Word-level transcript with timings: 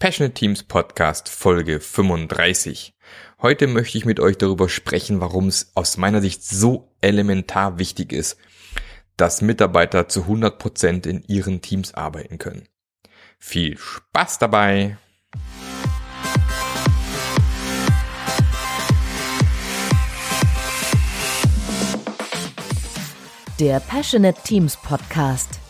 Passionate 0.00 0.32
Teams 0.32 0.62
Podcast 0.62 1.28
Folge 1.28 1.78
35. 1.78 2.94
Heute 3.42 3.66
möchte 3.66 3.98
ich 3.98 4.06
mit 4.06 4.18
euch 4.18 4.38
darüber 4.38 4.70
sprechen, 4.70 5.20
warum 5.20 5.46
es 5.46 5.72
aus 5.74 5.98
meiner 5.98 6.22
Sicht 6.22 6.42
so 6.42 6.90
elementar 7.02 7.78
wichtig 7.78 8.14
ist, 8.14 8.38
dass 9.18 9.42
Mitarbeiter 9.42 10.08
zu 10.08 10.22
100 10.22 10.58
Prozent 10.58 11.06
in 11.06 11.22
ihren 11.24 11.60
Teams 11.60 11.92
arbeiten 11.92 12.38
können. 12.38 12.66
Viel 13.38 13.76
Spaß 13.76 14.38
dabei! 14.38 14.96
Der 23.58 23.80
Passionate 23.80 24.40
Teams 24.42 24.78
Podcast 24.78 25.60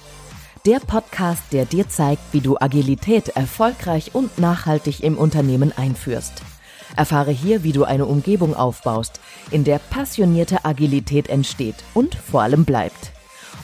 der 0.67 0.79
Podcast, 0.79 1.43
der 1.53 1.65
dir 1.65 1.89
zeigt, 1.89 2.23
wie 2.33 2.41
du 2.41 2.59
Agilität 2.59 3.31
erfolgreich 3.31 4.15
und 4.15 4.39
nachhaltig 4.39 5.03
im 5.03 5.17
Unternehmen 5.17 5.73
einführst. 5.77 6.43
Erfahre 6.97 7.31
hier, 7.31 7.63
wie 7.63 7.73
du 7.73 7.85
eine 7.85 8.07
Umgebung 8.07 8.55
aufbaust, 8.55 9.21
in 9.51 9.65
der 9.65 9.79
passionierte 9.79 10.65
Agilität 10.65 11.29
entsteht 11.29 11.77
und 11.95 12.15
vor 12.15 12.43
allem 12.43 12.65
bleibt. 12.65 13.13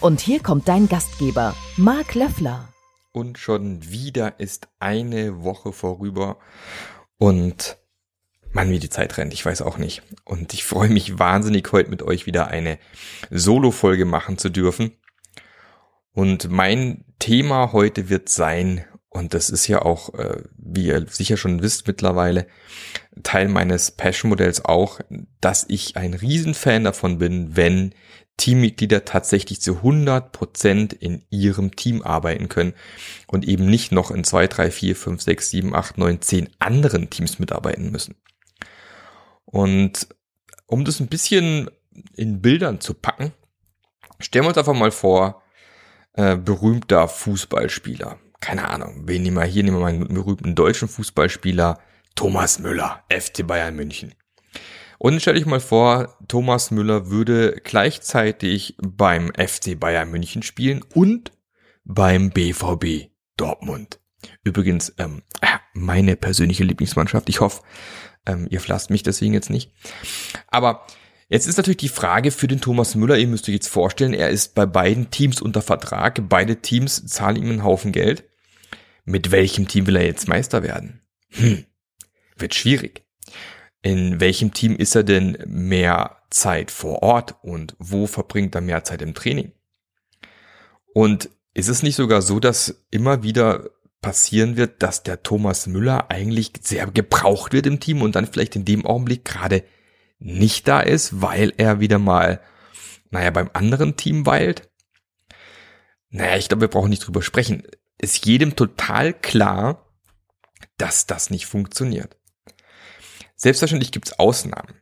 Und 0.01 0.21
hier 0.21 0.41
kommt 0.41 0.69
dein 0.69 0.89
Gastgeber, 0.89 1.55
Marc 1.77 2.15
Löffler. 2.15 2.69
Und 3.13 3.39
schon 3.39 3.91
wieder 3.91 4.39
ist 4.41 4.69
eine 4.79 5.43
Woche 5.43 5.73
vorüber 5.73 6.39
und 7.19 7.79
Mann, 8.53 8.71
wie 8.71 8.79
die 8.79 8.89
Zeit 8.89 9.19
rennt, 9.19 9.35
ich 9.35 9.45
weiß 9.45 9.61
auch 9.61 9.77
nicht. 9.77 10.03
Und 10.25 10.55
ich 10.55 10.65
freue 10.65 10.89
mich 10.89 11.19
wahnsinnig, 11.19 11.71
heute 11.73 11.91
mit 11.91 12.03
euch 12.03 12.25
wieder 12.25 12.49
eine 12.49 12.79
Solo-Folge 13.31 14.07
machen 14.07 14.39
zu 14.39 14.49
dürfen. 14.49 14.93
Und 16.17 16.51
mein 16.51 17.05
Thema 17.19 17.73
heute 17.75 18.09
wird 18.09 18.31
sein, 18.31 18.87
und 19.11 19.35
das 19.35 19.51
ist 19.51 19.67
ja 19.67 19.83
auch, 19.83 20.15
äh, 20.15 20.45
wie 20.57 20.87
ihr 20.87 21.05
sicher 21.11 21.37
schon 21.37 21.61
wisst 21.61 21.87
mittlerweile, 21.87 22.47
Teil 23.23 23.49
meines 23.49 23.91
Passion-Modells 23.91 24.65
auch, 24.65 24.99
dass 25.43 25.67
ich 25.69 25.99
ein 25.99 26.15
Riesenfan 26.15 26.85
davon 26.85 27.19
bin, 27.19 27.55
wenn 27.55 27.95
Teammitglieder 28.39 29.05
tatsächlich 29.05 29.61
zu 29.61 29.77
100 29.77 30.33
Prozent 30.33 30.95
in 30.95 31.23
ihrem 31.29 31.77
Team 31.77 32.01
arbeiten 32.01 32.49
können 32.49 32.73
und 33.27 33.47
eben 33.47 33.67
nicht 33.67 33.93
noch 33.93 34.11
in 34.11 34.25
zwei, 34.25 34.47
drei, 34.47 34.71
vier, 34.71 34.97
fünf, 34.97 35.21
sechs, 35.21 35.51
sieben, 35.51 35.75
acht, 35.75 35.99
neun, 35.99 36.23
zehn 36.23 36.49
anderen 36.59 37.11
Teams 37.11 37.39
mitarbeiten 37.39 37.91
müssen. 37.91 38.15
Und 39.45 40.09
um 40.65 40.87
das 40.87 40.99
ein 40.99 41.09
bisschen 41.09 41.69
in 42.15 42.41
Bildern 42.41 42.81
zu 42.81 42.95
packen, 42.95 43.35
stellen 44.19 44.47
wir 44.47 44.49
uns 44.49 44.59
einfach 44.59 44.73
mal 44.73 44.91
vor, 44.91 45.43
äh, 46.17 46.37
berühmter 46.37 47.09
Fußballspieler. 47.09 48.19
Keine 48.41 48.69
Ahnung, 48.69 49.03
wen 49.07 49.23
nehmen 49.23 49.37
wir 49.37 49.45
hier? 49.45 49.63
Nehmen 49.63 49.79
wir 49.79 49.83
mal 49.83 49.93
einen 49.93 50.09
berühmten 50.09 50.55
deutschen 50.55 50.89
Fußballspieler. 50.89 51.79
Thomas 52.15 52.59
Müller, 52.59 53.05
FC 53.11 53.47
Bayern 53.47 53.77
München. 53.77 54.15
Und 54.99 55.21
stell 55.21 55.35
dich 55.35 55.47
mal 55.47 55.61
vor, 55.61 56.17
Thomas 56.29 56.71
Müller 56.71 57.11
würde 57.11 57.61
gleichzeitig 57.63 58.77
beim 58.79 59.31
FC 59.35 59.79
Bayern 59.79 60.11
München 60.11 60.43
spielen 60.43 60.83
und 60.95 61.33
beim 61.85 62.31
BVB 62.31 63.11
Dortmund. 63.37 64.01
Übrigens, 64.43 64.95
ähm, 64.99 65.23
meine 65.75 66.17
persönliche 66.17 66.65
Lieblingsmannschaft. 66.65 67.29
Ich 67.29 67.41
hoffe, 67.41 67.63
ähm, 68.27 68.47
ihr 68.51 68.61
flasst 68.61 68.91
mich 68.91 69.03
deswegen 69.03 69.35
jetzt 69.35 69.51
nicht. 69.51 69.71
Aber 70.49 70.87
Jetzt 71.29 71.49
ist 71.49 71.57
natürlich 71.57 71.79
die 71.79 71.89
Frage 71.89 72.31
für 72.31 72.47
den 72.47 72.61
Thomas 72.61 72.95
Müller, 72.95 73.19
ihr 73.19 73.27
müsst 73.27 73.49
euch 73.49 73.55
jetzt 73.55 73.69
vorstellen, 73.69 74.15
er 74.15 74.31
ist 74.31 74.55
bei 74.55 74.65
beiden 74.65 75.11
Teams 75.11 75.43
unter 75.43 75.61
Vertrag, 75.61 76.29
beide 76.29 76.57
Teams 76.57 77.05
zahlen 77.07 77.37
ihm 77.37 77.51
einen 77.51 77.65
Haufen 77.65 77.91
Geld. 77.91 78.25
Mit 79.05 79.31
welchem 79.33 79.67
Team 79.67 79.87
will 79.87 79.97
er 79.97 80.05
jetzt 80.05 80.29
Meister 80.29 80.63
werden? 80.63 81.01
Hm, 81.31 81.65
wird 82.37 82.55
schwierig. 82.55 83.05
In 83.83 84.21
welchem 84.21 84.53
Team 84.53 84.77
ist 84.77 84.95
er 84.95 85.05
denn 85.05 85.39
mehr 85.47 86.23
Zeit 86.31 86.71
vor 86.71 87.03
Ort 87.03 87.37
und 87.43 87.77
wo 87.79 88.07
verbringt 88.07 88.55
er 88.55 88.61
mehr 88.61 88.85
Zeit 88.85 89.03
im 89.03 89.15
Training? 89.15 89.53
Und 90.93 91.29
ist 91.55 91.69
es 91.69 91.83
nicht 91.83 91.97
sogar 91.97 92.23
so, 92.23 92.41
dass 92.41 92.85
immer 92.91 93.23
wieder 93.23 93.71
passieren 94.01 94.57
wird, 94.57 94.83
dass 94.83 95.03
der 95.03 95.23
Thomas 95.23 95.67
Müller 95.67 96.11
eigentlich 96.11 96.53
sehr 96.63 96.87
gebraucht 96.87 97.53
wird 97.53 97.67
im 97.67 97.81
Team 97.81 98.03
und 98.03 98.15
dann 98.15 98.27
vielleicht 98.27 98.55
in 98.55 98.65
dem 98.65 98.87
Augenblick 98.87 99.25
gerade 99.25 99.65
nicht 100.19 100.67
da 100.69 100.81
ist, 100.81 101.21
weil 101.21 101.53
er 101.57 101.81
wieder 101.81 101.99
mal, 101.99 102.41
naja, 103.11 103.31
beim 103.31 103.51
anderen 103.53 103.97
Team 103.97 104.27
weilt. 104.27 104.69
Naja, 106.09 106.37
ich 106.37 106.49
glaube, 106.49 106.63
wir 106.63 106.69
brauchen 106.69 106.91
nicht 106.91 107.07
drüber 107.07 107.23
sprechen. 107.23 107.63
Ist 107.99 108.27
jedem 108.27 108.57
total 108.57 109.13
klar, 109.13 109.87
dass 110.79 111.07
das 111.07 111.31
nicht 111.31 111.47
funktioniert. 111.47 112.17
Selbstverständlich 113.37 113.93
gibt 113.93 114.09
es 114.09 114.19
Ausnahmen. 114.19 114.75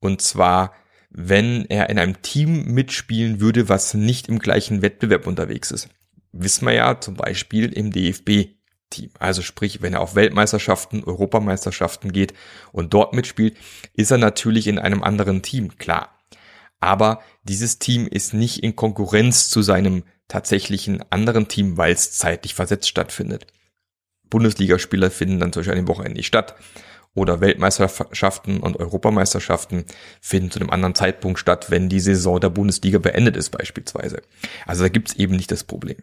Und 0.00 0.20
zwar, 0.20 0.74
wenn 1.10 1.64
er 1.66 1.88
in 1.88 1.98
einem 1.98 2.20
Team 2.20 2.66
mitspielen 2.66 3.40
würde, 3.40 3.68
was 3.68 3.94
nicht 3.94 4.28
im 4.28 4.38
gleichen 4.38 4.82
Wettbewerb 4.82 5.26
unterwegs 5.26 5.70
ist. 5.70 5.88
Wissen 6.32 6.66
wir 6.66 6.74
ja 6.74 7.00
zum 7.00 7.14
Beispiel 7.14 7.72
im 7.72 7.92
DFB 7.92 8.54
Team. 8.90 9.10
Also 9.18 9.42
sprich, 9.42 9.82
wenn 9.82 9.94
er 9.94 10.00
auf 10.00 10.14
Weltmeisterschaften, 10.14 11.04
Europameisterschaften 11.04 12.12
geht 12.12 12.34
und 12.72 12.94
dort 12.94 13.14
mitspielt, 13.14 13.56
ist 13.94 14.10
er 14.10 14.18
natürlich 14.18 14.66
in 14.66 14.78
einem 14.78 15.02
anderen 15.02 15.42
Team, 15.42 15.76
klar. 15.78 16.18
Aber 16.80 17.22
dieses 17.44 17.78
Team 17.78 18.06
ist 18.06 18.34
nicht 18.34 18.62
in 18.62 18.76
Konkurrenz 18.76 19.48
zu 19.48 19.62
seinem 19.62 20.04
tatsächlichen 20.28 21.02
anderen 21.10 21.48
Team, 21.48 21.76
weil 21.76 21.92
es 21.92 22.12
zeitlich 22.12 22.54
versetzt 22.54 22.88
stattfindet. 22.88 23.46
Bundesligaspieler 24.28 25.10
finden 25.10 25.38
dann 25.38 25.52
zum 25.52 25.60
Beispiel 25.60 25.78
an 25.78 25.84
dem 25.84 25.88
Wochenende 25.88 26.18
nicht 26.18 26.26
statt. 26.26 26.54
Oder 27.14 27.40
Weltmeisterschaften 27.40 28.58
und 28.58 28.76
Europameisterschaften 28.76 29.84
finden 30.20 30.50
zu 30.50 30.58
einem 30.58 30.70
anderen 30.70 30.96
Zeitpunkt 30.96 31.38
statt, 31.38 31.70
wenn 31.70 31.88
die 31.88 32.00
Saison 32.00 32.40
der 32.40 32.50
Bundesliga 32.50 32.98
beendet 32.98 33.36
ist 33.36 33.50
beispielsweise. 33.50 34.20
Also 34.66 34.82
da 34.82 34.88
gibt's 34.88 35.14
eben 35.14 35.36
nicht 35.36 35.52
das 35.52 35.62
Problem. 35.62 35.98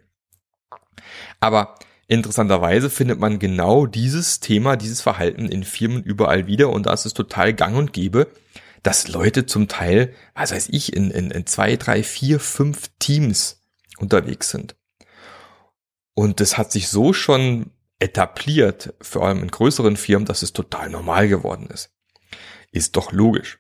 Aber 1.42 1.76
Interessanterweise 2.12 2.90
findet 2.90 3.22
man 3.22 3.40
genau 3.40 3.86
dieses 3.86 4.42
Thema, 4.42 4.76
dieses 4.76 5.00
Verhalten 5.00 5.48
in 5.48 5.64
Firmen 5.64 6.04
überall 6.04 6.46
wieder 6.46 6.70
und 6.70 6.86
da 6.86 6.92
ist 6.92 7.06
es 7.06 7.14
total 7.14 7.54
gang 7.54 7.78
und 7.78 7.94
gäbe, 7.94 8.28
dass 8.84 9.08
Leute 9.08 9.46
zum 9.46 9.70
Teil, 9.70 10.14
was 10.36 10.52
weiß 10.52 10.68
ich, 10.74 10.92
in, 10.92 11.10
in, 11.10 11.32
in 11.32 11.46
zwei, 11.46 11.78
drei, 11.78 12.04
vier, 12.04 12.42
fünf 12.42 12.90
Teams 13.00 13.62
unterwegs 13.98 14.50
sind. 14.50 14.76
Und 16.14 16.42
das 16.42 16.58
hat 16.58 16.74
sich 16.74 16.90
so 16.90 17.14
schon 17.14 17.72
etabliert, 18.00 18.94
vor 19.00 19.26
allem 19.26 19.42
in 19.42 19.50
größeren 19.50 19.96
Firmen, 19.96 20.26
dass 20.26 20.42
es 20.42 20.52
total 20.52 20.90
normal 20.90 21.30
geworden 21.30 21.68
ist. 21.68 21.92
Ist 22.74 22.98
doch 22.98 23.14
logisch. 23.14 23.60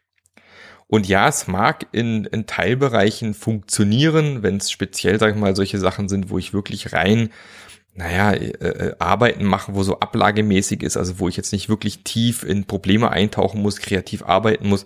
Und 0.87 1.07
ja, 1.07 1.29
es 1.29 1.47
mag 1.47 1.87
in, 1.93 2.25
in 2.25 2.47
Teilbereichen 2.47 3.33
funktionieren, 3.33 4.43
wenn 4.43 4.57
es 4.57 4.69
speziell, 4.71 5.21
sag 5.21 5.35
ich 5.35 5.39
mal, 5.39 5.55
solche 5.55 5.79
Sachen 5.79 6.09
sind, 6.09 6.29
wo 6.29 6.37
ich 6.37 6.51
wirklich 6.51 6.91
rein 6.91 7.29
naja, 7.93 8.31
äh, 8.31 8.47
äh, 8.47 8.95
Arbeiten 8.99 9.43
machen, 9.43 9.75
wo 9.75 9.83
so 9.83 9.99
ablagemäßig 9.99 10.83
ist, 10.83 10.97
also 10.97 11.19
wo 11.19 11.27
ich 11.27 11.37
jetzt 11.37 11.51
nicht 11.51 11.69
wirklich 11.69 12.03
tief 12.03 12.43
in 12.43 12.65
Probleme 12.65 13.11
eintauchen 13.11 13.61
muss, 13.61 13.79
kreativ 13.79 14.23
arbeiten 14.23 14.69
muss, 14.69 14.85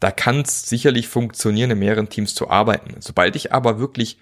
da 0.00 0.10
kann 0.10 0.42
es 0.42 0.68
sicherlich 0.68 1.08
funktionieren, 1.08 1.70
in 1.70 1.78
mehreren 1.78 2.08
Teams 2.10 2.34
zu 2.34 2.50
arbeiten. 2.50 2.96
Sobald 3.00 3.34
ich 3.36 3.52
aber 3.52 3.78
wirklich 3.78 4.18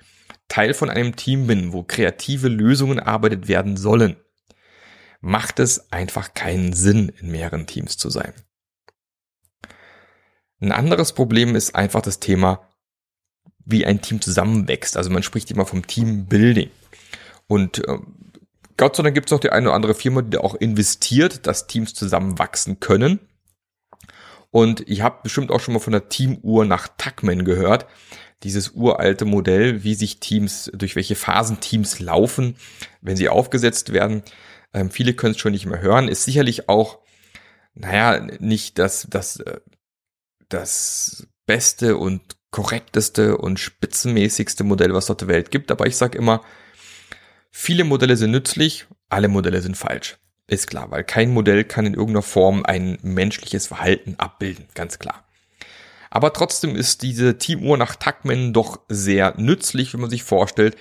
Teil 0.48 0.74
von 0.74 0.90
einem 0.90 1.16
Team 1.16 1.46
bin, 1.46 1.72
wo 1.72 1.82
kreative 1.82 2.48
Lösungen 2.48 3.00
arbeitet 3.00 3.48
werden 3.48 3.76
sollen, 3.76 4.16
macht 5.20 5.58
es 5.58 5.90
einfach 5.90 6.34
keinen 6.34 6.72
Sinn, 6.74 7.08
in 7.20 7.30
mehreren 7.30 7.66
Teams 7.66 7.96
zu 7.96 8.10
sein. 8.10 8.32
Ein 10.60 10.70
anderes 10.70 11.12
Problem 11.12 11.56
ist 11.56 11.74
einfach 11.74 12.02
das 12.02 12.20
Thema, 12.20 12.68
wie 13.64 13.86
ein 13.86 14.02
Team 14.02 14.20
zusammenwächst. 14.20 14.96
Also 14.96 15.10
man 15.10 15.22
spricht 15.22 15.50
immer 15.50 15.66
vom 15.66 15.86
Teambuilding. 15.86 16.70
Und 17.46 17.86
äh, 17.86 17.98
Gott 18.76 18.96
sei 18.96 19.02
Dank 19.02 19.14
gibt 19.14 19.28
es 19.28 19.32
noch 19.32 19.40
die 19.40 19.50
eine 19.50 19.68
oder 19.68 19.76
andere 19.76 19.94
Firma, 19.94 20.22
die 20.22 20.38
auch 20.38 20.54
investiert, 20.54 21.46
dass 21.46 21.66
Teams 21.66 21.94
zusammenwachsen 21.94 22.80
können. 22.80 23.20
Und 24.50 24.88
ich 24.88 25.02
habe 25.02 25.20
bestimmt 25.22 25.50
auch 25.50 25.60
schon 25.60 25.74
mal 25.74 25.80
von 25.80 25.92
der 25.92 26.08
Teamuhr 26.08 26.64
nach 26.64 26.88
Tuckman 26.96 27.44
gehört. 27.44 27.86
Dieses 28.42 28.70
uralte 28.70 29.24
Modell, 29.24 29.84
wie 29.84 29.94
sich 29.94 30.20
Teams, 30.20 30.70
durch 30.74 30.96
welche 30.96 31.16
Phasen 31.16 31.60
Teams 31.60 31.98
laufen, 31.98 32.56
wenn 33.00 33.16
sie 33.16 33.28
aufgesetzt 33.28 33.92
werden. 33.92 34.22
Ähm, 34.72 34.90
viele 34.90 35.14
können 35.14 35.32
es 35.32 35.40
schon 35.40 35.52
nicht 35.52 35.66
mehr 35.66 35.80
hören. 35.80 36.08
Ist 36.08 36.24
sicherlich 36.24 36.68
auch, 36.68 36.98
naja, 37.74 38.20
nicht 38.38 38.78
das, 38.78 39.06
das, 39.10 39.40
äh, 39.40 39.60
das 40.48 41.26
beste 41.46 41.96
und 41.96 42.22
korrekteste 42.50 43.36
und 43.36 43.58
spitzenmäßigste 43.58 44.62
Modell, 44.62 44.94
was 44.94 45.04
es 45.04 45.10
auf 45.10 45.16
der 45.16 45.28
Welt 45.28 45.50
gibt. 45.50 45.72
Aber 45.72 45.86
ich 45.86 45.96
sage 45.96 46.16
immer, 46.16 46.42
Viele 47.56 47.84
Modelle 47.84 48.16
sind 48.16 48.32
nützlich, 48.32 48.84
alle 49.08 49.28
Modelle 49.28 49.62
sind 49.62 49.76
falsch. 49.76 50.18
Ist 50.48 50.66
klar, 50.66 50.90
weil 50.90 51.04
kein 51.04 51.30
Modell 51.32 51.62
kann 51.62 51.86
in 51.86 51.94
irgendeiner 51.94 52.22
Form 52.22 52.64
ein 52.64 52.98
menschliches 53.02 53.68
Verhalten 53.68 54.16
abbilden, 54.18 54.66
ganz 54.74 54.98
klar. 54.98 55.24
Aber 56.10 56.32
trotzdem 56.32 56.74
ist 56.74 57.02
diese 57.02 57.38
Teamuhr 57.38 57.78
nach 57.78 57.94
Tuckman 57.94 58.52
doch 58.52 58.80
sehr 58.88 59.34
nützlich, 59.38 59.94
wenn 59.94 60.00
man 60.00 60.10
sich 60.10 60.24
vorstellt, 60.24 60.76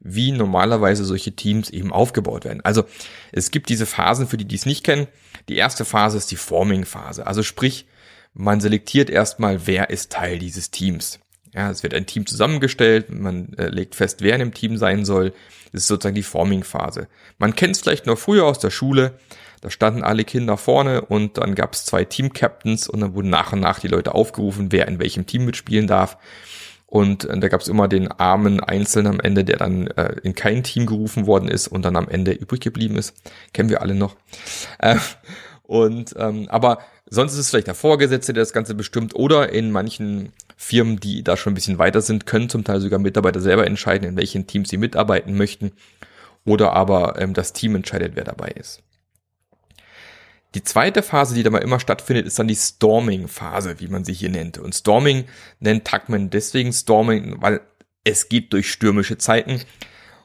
wie 0.00 0.32
normalerweise 0.32 1.04
solche 1.04 1.36
Teams 1.36 1.70
eben 1.70 1.92
aufgebaut 1.92 2.44
werden. 2.44 2.60
Also 2.64 2.86
es 3.30 3.52
gibt 3.52 3.68
diese 3.68 3.86
Phasen, 3.86 4.26
für 4.26 4.36
die, 4.36 4.46
die 4.46 4.56
es 4.56 4.66
nicht 4.66 4.82
kennen. 4.82 5.06
Die 5.48 5.56
erste 5.56 5.84
Phase 5.84 6.18
ist 6.18 6.32
die 6.32 6.36
Forming-Phase. 6.36 7.24
Also 7.24 7.44
sprich, 7.44 7.86
man 8.34 8.60
selektiert 8.60 9.10
erstmal, 9.10 9.68
wer 9.68 9.90
ist 9.90 10.10
Teil 10.10 10.40
dieses 10.40 10.72
Teams. 10.72 11.20
Ja, 11.56 11.70
es 11.70 11.82
wird 11.82 11.94
ein 11.94 12.04
Team 12.04 12.26
zusammengestellt, 12.26 13.08
man 13.08 13.54
äh, 13.54 13.68
legt 13.68 13.94
fest, 13.94 14.20
wer 14.20 14.34
in 14.34 14.40
dem 14.40 14.52
Team 14.52 14.76
sein 14.76 15.06
soll. 15.06 15.32
Das 15.72 15.82
ist 15.82 15.88
sozusagen 15.88 16.14
die 16.14 16.22
Forming-Phase. 16.22 17.08
Man 17.38 17.56
kennt 17.56 17.76
es 17.76 17.82
vielleicht 17.82 18.04
noch 18.04 18.18
früher 18.18 18.44
aus 18.44 18.58
der 18.58 18.68
Schule. 18.68 19.14
Da 19.62 19.70
standen 19.70 20.02
alle 20.02 20.24
Kinder 20.24 20.58
vorne 20.58 21.00
und 21.00 21.38
dann 21.38 21.54
gab 21.54 21.72
es 21.72 21.86
zwei 21.86 22.04
Team-Captains 22.04 22.88
und 22.88 23.00
dann 23.00 23.14
wurden 23.14 23.30
nach 23.30 23.54
und 23.54 23.60
nach 23.60 23.78
die 23.80 23.88
Leute 23.88 24.14
aufgerufen, 24.14 24.70
wer 24.70 24.86
in 24.86 24.98
welchem 24.98 25.24
Team 25.24 25.46
mitspielen 25.46 25.86
darf. 25.86 26.18
Und 26.84 27.24
äh, 27.24 27.38
da 27.38 27.48
gab 27.48 27.62
es 27.62 27.68
immer 27.68 27.88
den 27.88 28.12
armen 28.12 28.60
Einzelnen 28.60 29.14
am 29.14 29.20
Ende, 29.20 29.42
der 29.42 29.56
dann 29.56 29.86
äh, 29.86 30.16
in 30.22 30.34
kein 30.34 30.62
Team 30.62 30.84
gerufen 30.84 31.26
worden 31.26 31.48
ist 31.48 31.68
und 31.68 31.86
dann 31.86 31.96
am 31.96 32.08
Ende 32.08 32.32
übrig 32.32 32.60
geblieben 32.60 32.96
ist. 32.96 33.14
Kennen 33.54 33.70
wir 33.70 33.80
alle 33.80 33.94
noch. 33.94 34.14
Äh, 34.78 34.96
und 35.62 36.14
ähm, 36.18 36.48
aber 36.50 36.80
sonst 37.08 37.32
ist 37.32 37.38
es 37.38 37.50
vielleicht 37.50 37.66
der 37.66 37.74
Vorgesetzte, 37.74 38.34
der 38.34 38.42
das 38.42 38.52
Ganze 38.52 38.74
bestimmt, 38.74 39.14
oder 39.14 39.52
in 39.52 39.72
manchen 39.72 40.32
Firmen, 40.56 40.98
die 40.98 41.22
da 41.22 41.36
schon 41.36 41.52
ein 41.52 41.54
bisschen 41.54 41.78
weiter 41.78 42.00
sind, 42.00 42.26
können 42.26 42.48
zum 42.48 42.64
Teil 42.64 42.80
sogar 42.80 42.98
Mitarbeiter 42.98 43.40
selber 43.40 43.66
entscheiden, 43.66 44.08
in 44.08 44.16
welchen 44.16 44.46
Teams 44.46 44.70
sie 44.70 44.78
mitarbeiten 44.78 45.36
möchten. 45.36 45.72
Oder 46.44 46.72
aber 46.72 47.20
ähm, 47.20 47.34
das 47.34 47.52
Team 47.52 47.74
entscheidet, 47.74 48.12
wer 48.14 48.24
dabei 48.24 48.48
ist. 48.48 48.82
Die 50.54 50.62
zweite 50.62 51.02
Phase, 51.02 51.34
die 51.34 51.42
da 51.42 51.50
mal 51.50 51.58
immer 51.58 51.80
stattfindet, 51.80 52.26
ist 52.26 52.38
dann 52.38 52.48
die 52.48 52.54
Storming-Phase, 52.54 53.78
wie 53.78 53.88
man 53.88 54.04
sie 54.04 54.14
hier 54.14 54.30
nennt. 54.30 54.56
Und 54.56 54.74
Storming 54.74 55.26
nennt 55.60 55.86
Tuckman 55.86 56.30
deswegen 56.30 56.72
Storming, 56.72 57.42
weil 57.42 57.60
es 58.04 58.30
geht 58.30 58.54
durch 58.54 58.70
stürmische 58.70 59.18
Zeiten. 59.18 59.60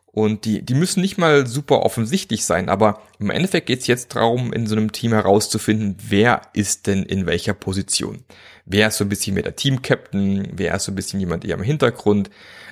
Und 0.06 0.46
die, 0.46 0.62
die 0.62 0.74
müssen 0.74 1.02
nicht 1.02 1.18
mal 1.18 1.48
super 1.48 1.82
offensichtlich 1.84 2.46
sein, 2.46 2.70
aber 2.70 3.02
im 3.20 3.30
Endeffekt 3.30 3.68
geht 3.68 3.80
es 3.80 3.88
jetzt 3.88 4.16
darum, 4.16 4.54
in 4.54 4.68
so 4.68 4.76
einem 4.76 4.92
Team 4.92 5.14
herauszufinden, 5.14 5.96
wer 6.02 6.42
ist 6.54 6.88
denn 6.88 7.04
in 7.04 7.26
welcher 7.26 7.54
Position. 7.54 8.24
Wer 8.72 8.88
ist 8.88 8.98
so 8.98 9.06
ein 9.06 9.10
bisschen 9.10 9.34
mehr 9.34 9.44
der 9.44 9.56
Team-Captain, 9.56 10.50
wer 10.54 10.76
ist 10.76 10.86
so 10.86 10.92
ein 10.92 10.96
bisschen 10.96 11.20
jemand 11.20 11.44
eher 11.44 11.58
im 11.58 11.64
Hintergrund. 11.64 12.30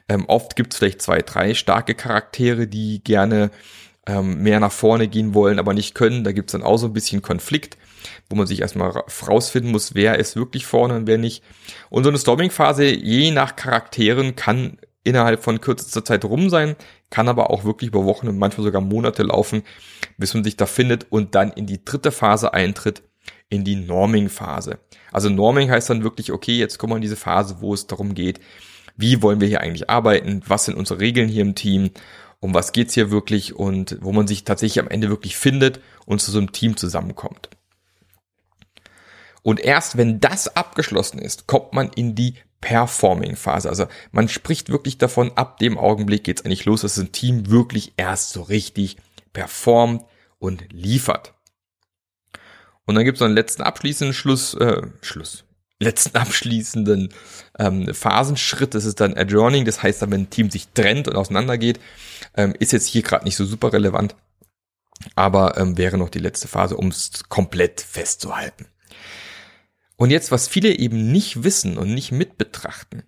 Ähm, 0.08 0.26
oft 0.28 0.56
gibt 0.56 0.74
es 0.74 0.80
vielleicht 0.80 1.02
zwei, 1.02 1.22
drei 1.22 1.54
starke 1.54 1.94
Charaktere, 1.94 2.68
die 2.68 3.04
gerne 3.04 3.52
ähm, 4.08 4.42
mehr 4.42 4.60
nach 4.60 4.72
vorne 4.72 5.08
gehen 5.08 5.34
wollen, 5.34 5.60
aber 5.60 5.74
nicht 5.74 5.96
können. 5.96 6.24
Da 6.24 6.32
gibt 6.32 6.50
es 6.50 6.54
dann 6.54 6.64
auch 6.64 6.78
so 6.78 6.88
ein 6.88 6.94
bisschen 6.94 7.22
Konflikt, 7.22 7.78
wo 8.30 8.36
man 8.36 8.48
sich 8.48 8.62
erstmal 8.62 8.92
rausfinden 9.28 9.72
muss, 9.72 9.94
wer 9.94 10.18
ist 10.18 10.36
wirklich 10.36 10.66
vorne 10.66 10.96
und 10.96 11.06
wer 11.08 11.18
nicht. 11.18 11.44
Und 11.90 12.04
so 12.04 12.10
eine 12.10 12.18
Storming-Phase, 12.18 12.86
je 12.86 13.32
nach 13.32 13.56
Charakteren, 13.56 14.36
kann 14.36 14.78
innerhalb 15.04 15.44
von 15.44 15.62
kürzester 15.62 16.04
Zeit 16.04 16.26
rum 16.26 16.50
sein, 16.50 16.76
kann 17.10 17.30
aber 17.30 17.50
auch 17.50 17.64
wirklich 17.64 17.90
über 17.90 18.06
Wochen 18.06 18.28
und 18.28 18.38
manchmal 18.38 18.66
sogar 18.66 18.82
Monate 18.82 19.24
laufen, 19.24 19.64
bis 20.18 20.34
man 20.34 20.44
sich 20.44 20.58
da 20.58 20.66
findet 20.66 21.08
und 21.10 21.36
dann 21.36 21.52
in 21.52 21.66
die 21.66 21.84
dritte 21.84 22.12
Phase 22.12 22.54
eintritt, 22.54 23.02
in 23.50 23.64
die 23.64 23.76
Norming-Phase. 23.76 24.80
Also 25.12 25.30
Norming 25.30 25.70
heißt 25.70 25.90
dann 25.90 26.04
wirklich, 26.04 26.32
okay, 26.32 26.58
jetzt 26.58 26.78
kommen 26.78 26.92
wir 26.92 26.98
in 26.98 27.02
diese 27.02 27.16
Phase, 27.16 27.58
wo 27.62 27.74
es 27.74 27.88
darum 27.88 28.14
geht, 28.14 28.40
wie 28.96 29.22
wollen 29.22 29.40
wir 29.40 29.48
hier 29.48 29.62
eigentlich 29.62 29.90
arbeiten, 29.90 30.42
was 30.46 30.66
sind 30.66 30.78
unsere 30.78 31.00
Regeln 31.00 31.30
hier 31.30 31.42
im 31.42 31.56
Team, 31.56 31.92
um 32.40 32.54
was 32.54 32.72
geht's 32.72 32.94
hier 32.94 33.12
wirklich 33.12 33.56
und 33.56 33.98
wo 34.02 34.12
man 34.12 34.28
sich 34.28 34.44
tatsächlich 34.44 34.80
am 34.80 34.90
Ende 34.90 35.10
wirklich 35.10 35.38
findet 35.38 35.80
und 36.06 36.22
zu 36.22 36.32
so 36.32 36.38
einem 36.38 36.52
Team 36.52 36.78
zusammenkommt. 36.78 37.50
Und 39.42 39.60
erst 39.60 39.98
wenn 39.98 40.20
das 40.20 40.56
abgeschlossen 40.56 41.20
ist, 41.20 41.48
kommt 41.48 41.74
man 41.74 41.90
in 41.96 42.14
die 42.14 42.36
Performing-Phase. 42.62 43.70
Also 43.70 43.88
man 44.12 44.28
spricht 44.28 44.70
wirklich 44.70 44.98
davon, 44.98 45.32
ab 45.36 45.60
dem 45.60 45.78
Augenblick 45.78 46.26
geht's 46.26 46.44
eigentlich 46.44 46.66
los, 46.66 46.82
dass 46.82 46.98
ein 46.98 47.12
Team 47.12 47.50
wirklich 47.50 47.94
erst 47.98 48.32
so 48.32 48.42
richtig 48.42 48.98
performt 49.32 50.04
und 50.40 50.72
liefert. 50.72 51.34
Und 52.90 52.96
dann 52.96 53.06
gibt's 53.06 53.20
noch 53.20 53.28
einen 53.28 53.36
letzten 53.36 53.62
abschließenden 53.62 54.16
Schluss, 54.16 54.56
äh, 54.56 54.82
Schluss, 55.02 55.44
letzten 55.80 56.18
abschließenden 56.18 57.14
ähm, 57.60 57.94
Phasenschritt. 57.94 58.74
Das 58.74 58.84
ist 58.84 59.00
dann 59.00 59.16
Adjourning, 59.16 59.64
das 59.64 59.84
heißt 59.84 60.02
dann, 60.02 60.10
wenn 60.10 60.22
ein 60.22 60.30
Team 60.32 60.50
sich 60.50 60.70
trennt 60.70 61.08
und 61.08 61.16
auseinandergeht, 61.16 61.80
ähm, 62.36 62.56
ist 62.58 62.72
jetzt 62.72 62.88
hier 62.88 63.04
gerade 63.04 63.26
nicht 63.26 63.36
so 63.36 63.46
super 63.46 63.74
relevant, 63.74 64.16
aber 65.14 65.56
ähm, 65.60 65.78
wäre 65.78 66.00
noch 66.00 66.10
die 66.10 66.18
letzte 66.18 66.48
Phase, 66.48 66.78
um 66.78 66.88
es 66.88 67.26
komplett 67.30 67.80
festzuhalten. 67.80 68.66
Und 69.96 70.10
jetzt, 70.10 70.32
was 70.32 70.48
viele 70.48 70.76
eben 70.76 71.12
nicht 71.12 71.44
wissen 71.44 71.78
und 71.78 71.94
nicht 71.94 72.12
mit 72.12 72.40
betrachten. 72.40 73.04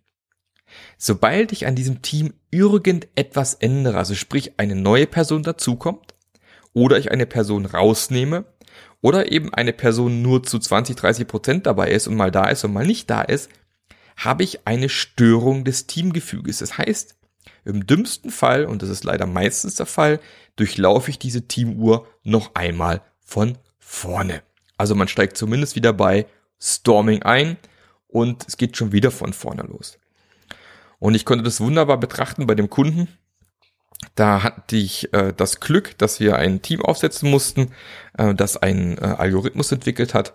Sobald 1.00 1.54
ich 1.54 1.66
an 1.66 1.74
diesem 1.74 2.04
Team 2.04 2.36
irgendetwas 2.51 3.56
ändere, 3.56 3.98
also 3.98 4.13
sprich 4.13 4.60
eine 4.60 4.75
neue 4.75 5.07
Person 5.07 5.42
dazukommt, 5.42 6.13
oder 6.74 7.00
ich 7.00 7.10
eine 7.10 7.25
Person 7.25 7.66
rausnehme, 7.66 8.45
oder 9.01 9.31
eben 9.31 9.53
eine 9.53 9.74
Person 9.74 10.21
nur 10.21 10.44
zu 10.44 10.59
20, 10.59 10.95
30 10.95 11.27
Prozent 11.27 11.65
dabei 11.65 11.89
ist 11.89 12.07
und 12.07 12.15
mal 12.15 12.31
da 12.31 12.45
ist 12.45 12.63
und 12.63 12.74
mal 12.74 12.86
nicht 12.86 13.09
da 13.09 13.21
ist, 13.21 13.50
habe 14.15 14.44
ich 14.44 14.68
eine 14.68 14.89
Störung 14.89 15.63
des 15.63 15.88
Teamgefüges. 15.88 16.59
Das 16.59 16.77
heißt, 16.77 17.15
im 17.65 17.88
dümmsten 17.88 18.31
Fall, 18.31 18.65
und 18.65 18.81
das 18.81 18.89
ist 18.89 19.03
leider 19.03 19.25
meistens 19.25 19.75
der 19.75 19.86
Fall, 19.86 20.19
durchlaufe 20.56 21.09
ich 21.09 21.19
diese 21.19 21.48
Teamuhr 21.48 22.07
noch 22.24 22.56
einmal 22.56 23.01
von 23.24 23.57
vorne. 23.80 24.44
Also 24.77 24.95
man 24.95 25.07
steigt 25.07 25.38
zumindest 25.38 25.75
wieder 25.75 25.94
bei 25.94 26.25
Storming 26.59 27.24
ein 27.24 27.57
und 28.07 28.47
es 28.47 28.57
geht 28.57 28.77
schon 28.77 28.92
wieder 28.92 29.12
von 29.12 29.33
vorne 29.33 29.63
los. 29.63 29.97
Und 31.00 31.15
ich 31.15 31.25
konnte 31.25 31.44
das 31.44 31.59
wunderbar 31.62 32.00
betrachten 32.00 32.45
bei 32.45 32.54
dem 32.54 32.69
Kunden. 32.69 33.07
Da 34.15 34.44
hatte 34.44 34.75
ich 34.75 35.13
äh, 35.13 35.33
das 35.36 35.59
Glück, 35.59 35.98
dass 35.98 36.19
wir 36.19 36.36
ein 36.36 36.62
Team 36.62 36.81
aufsetzen 36.81 37.30
mussten, 37.30 37.71
äh, 38.18 38.33
das 38.33 38.57
einen 38.57 38.98
äh, 38.98 39.01
Algorithmus 39.01 39.71
entwickelt 39.71 40.13
hat. 40.13 40.33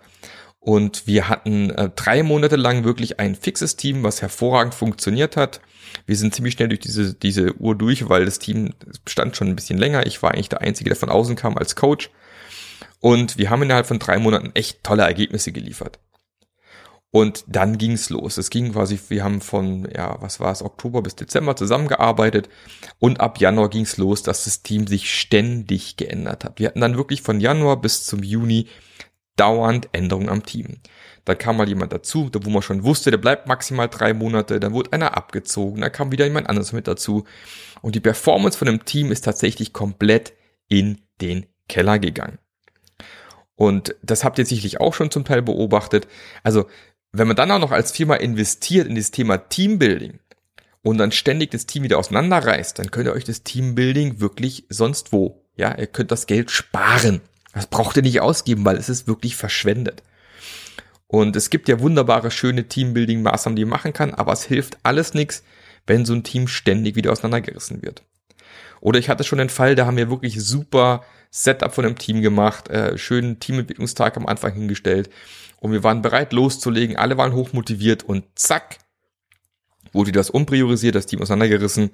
Und 0.59 1.07
wir 1.07 1.29
hatten 1.29 1.69
äh, 1.69 1.89
drei 1.95 2.23
Monate 2.23 2.55
lang 2.55 2.83
wirklich 2.83 3.19
ein 3.19 3.35
fixes 3.35 3.75
Team, 3.75 4.03
was 4.03 4.21
hervorragend 4.21 4.73
funktioniert 4.73 5.37
hat. 5.37 5.61
Wir 6.05 6.17
sind 6.17 6.35
ziemlich 6.35 6.55
schnell 6.55 6.67
durch 6.67 6.81
diese, 6.81 7.13
diese 7.13 7.55
Uhr 7.55 7.75
durch, 7.75 8.09
weil 8.09 8.25
das 8.25 8.39
Team 8.39 8.73
bestand 9.05 9.37
schon 9.37 9.47
ein 9.47 9.55
bisschen 9.55 9.77
länger. 9.77 10.05
Ich 10.05 10.21
war 10.21 10.31
eigentlich 10.31 10.49
der 10.49 10.61
Einzige, 10.61 10.89
der 10.89 10.97
von 10.97 11.09
außen 11.09 11.35
kam 11.35 11.57
als 11.57 11.75
Coach. 11.75 12.09
Und 12.99 13.37
wir 13.37 13.49
haben 13.49 13.61
innerhalb 13.61 13.85
von 13.85 13.99
drei 13.99 14.17
Monaten 14.17 14.51
echt 14.55 14.83
tolle 14.83 15.03
Ergebnisse 15.03 15.51
geliefert. 15.51 15.99
Und 17.11 17.45
dann 17.47 17.77
ging's 17.77 18.09
los. 18.09 18.37
Es 18.37 18.49
ging 18.49 18.73
quasi, 18.73 18.99
wir 19.07 19.23
haben 19.23 19.39
von, 19.39 19.87
ja, 19.95 20.21
was 20.21 20.39
war 20.39 20.51
es, 20.51 20.61
Oktober 20.61 21.01
bis 21.01 21.15
Dezember 21.15 21.55
zusammengearbeitet 21.55 22.49
und 22.99 23.21
ab 23.21 23.39
Januar 23.39 23.69
ging's 23.69 23.97
los, 23.97 24.23
dass 24.23 24.43
das 24.43 24.61
Team 24.61 24.87
sich 24.87 25.13
ständig 25.13 25.95
geändert 25.95 26.43
hat. 26.43 26.59
Wir 26.59 26.67
hatten 26.67 26.81
dann 26.81 26.97
wirklich 26.97 27.21
von 27.21 27.39
Januar 27.39 27.79
bis 27.79 28.05
zum 28.05 28.23
Juni 28.23 28.67
dauernd 29.37 29.87
Änderungen 29.93 30.29
am 30.29 30.45
Team. 30.45 30.79
Da 31.23 31.35
kam 31.35 31.57
mal 31.57 31.67
jemand 31.67 31.93
dazu, 31.93 32.29
wo 32.33 32.49
man 32.49 32.61
schon 32.61 32.83
wusste, 32.83 33.11
der 33.11 33.17
bleibt 33.17 33.47
maximal 33.47 33.87
drei 33.87 34.13
Monate, 34.13 34.59
dann 34.59 34.73
wurde 34.73 34.93
einer 34.93 35.15
abgezogen, 35.15 35.81
dann 35.81 35.91
kam 35.91 36.11
wieder 36.11 36.25
jemand 36.25 36.49
anderes 36.49 36.73
mit 36.73 36.87
dazu. 36.87 37.25
Und 37.81 37.95
die 37.95 37.99
Performance 37.99 38.57
von 38.57 38.65
dem 38.65 38.85
Team 38.85 39.11
ist 39.11 39.25
tatsächlich 39.25 39.73
komplett 39.73 40.33
in 40.67 41.01
den 41.21 41.45
Keller 41.67 41.99
gegangen. 41.99 42.39
Und 43.55 43.95
das 44.03 44.23
habt 44.23 44.39
ihr 44.39 44.45
sicherlich 44.45 44.79
auch 44.79 44.93
schon 44.93 45.11
zum 45.11 45.25
Teil 45.25 45.41
beobachtet. 45.41 46.07
Also 46.43 46.67
wenn 47.17 47.27
man 47.27 47.35
dann 47.35 47.51
auch 47.51 47.59
noch 47.59 47.71
als 47.71 47.91
Firma 47.91 48.15
investiert 48.15 48.87
in 48.87 48.95
das 48.95 49.11
Thema 49.11 49.37
Teambuilding 49.37 50.19
und 50.81 50.97
dann 50.97 51.11
ständig 51.11 51.51
das 51.51 51.65
Team 51.65 51.83
wieder 51.83 51.97
auseinanderreißt, 51.97 52.79
dann 52.79 52.91
könnt 52.91 53.07
ihr 53.07 53.13
euch 53.13 53.23
das 53.23 53.43
Teambuilding 53.43 54.19
wirklich 54.19 54.65
sonst 54.69 55.11
wo, 55.11 55.43
ja, 55.55 55.75
ihr 55.77 55.87
könnt 55.87 56.11
das 56.11 56.27
Geld 56.27 56.51
sparen. 56.51 57.21
Das 57.53 57.67
braucht 57.67 57.97
ihr 57.97 58.03
nicht 58.03 58.21
ausgeben, 58.21 58.65
weil 58.65 58.77
es 58.77 58.89
ist 58.89 59.07
wirklich 59.07 59.35
verschwendet. 59.35 60.03
Und 61.07 61.35
es 61.35 61.49
gibt 61.49 61.69
ja 61.69 61.79
wunderbare, 61.79 62.31
schöne 62.31 62.63
Teambuilding-Maßnahmen, 62.63 63.55
die 63.55 63.65
man 63.65 63.77
machen 63.77 63.93
kann, 63.93 64.13
aber 64.13 64.33
es 64.33 64.43
hilft 64.43 64.77
alles 64.83 65.13
nichts, 65.13 65.43
wenn 65.87 66.05
so 66.05 66.13
ein 66.13 66.23
Team 66.23 66.47
ständig 66.47 66.95
wieder 66.95 67.11
auseinandergerissen 67.11 67.81
wird. 67.81 68.03
Oder 68.81 68.99
ich 68.99 69.09
hatte 69.09 69.23
schon 69.23 69.39
den 69.39 69.49
Fall, 69.49 69.75
da 69.75 69.85
haben 69.85 69.97
wir 69.97 70.09
wirklich 70.11 70.41
super 70.41 71.03
Setup 71.31 71.73
von 71.73 71.85
einem 71.85 71.97
Team 71.97 72.21
gemacht, 72.21 72.69
äh, 72.69 72.97
schönen 72.97 73.39
Teamentwicklungstag 73.39 74.17
am 74.17 74.27
Anfang 74.27 74.53
hingestellt 74.53 75.09
und 75.59 75.71
wir 75.71 75.83
waren 75.83 76.01
bereit 76.01 76.33
loszulegen, 76.33 76.95
alle 76.95 77.17
waren 77.17 77.33
hochmotiviert 77.33 78.03
und 78.03 78.25
zack, 78.35 78.77
wurde 79.93 80.11
das 80.11 80.29
umpriorisiert, 80.29 80.95
das 80.95 81.05
Team 81.05 81.21
auseinandergerissen 81.21 81.91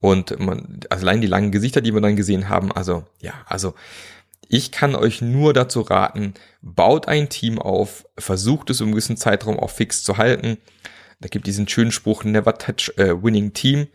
und 0.00 0.38
man, 0.38 0.80
also 0.90 1.06
allein 1.06 1.20
die 1.20 1.26
langen 1.26 1.52
Gesichter, 1.52 1.80
die 1.80 1.94
wir 1.94 2.00
dann 2.00 2.16
gesehen 2.16 2.48
haben, 2.48 2.72
also 2.72 3.04
ja, 3.20 3.34
also 3.46 3.74
ich 4.48 4.70
kann 4.70 4.94
euch 4.94 5.22
nur 5.22 5.54
dazu 5.54 5.80
raten, 5.80 6.34
baut 6.60 7.08
ein 7.08 7.30
Team 7.30 7.58
auf, 7.58 8.04
versucht 8.18 8.68
es 8.68 8.80
im 8.80 8.90
gewissen 8.90 9.16
Zeitraum 9.16 9.58
auch 9.58 9.70
fix 9.70 10.04
zu 10.04 10.18
halten. 10.18 10.58
Da 11.20 11.28
gibt 11.28 11.46
diesen 11.46 11.66
schönen 11.68 11.92
Spruch, 11.92 12.24
never 12.24 12.58
touch 12.58 12.92
a 12.98 13.22
winning 13.22 13.54
team. 13.54 13.86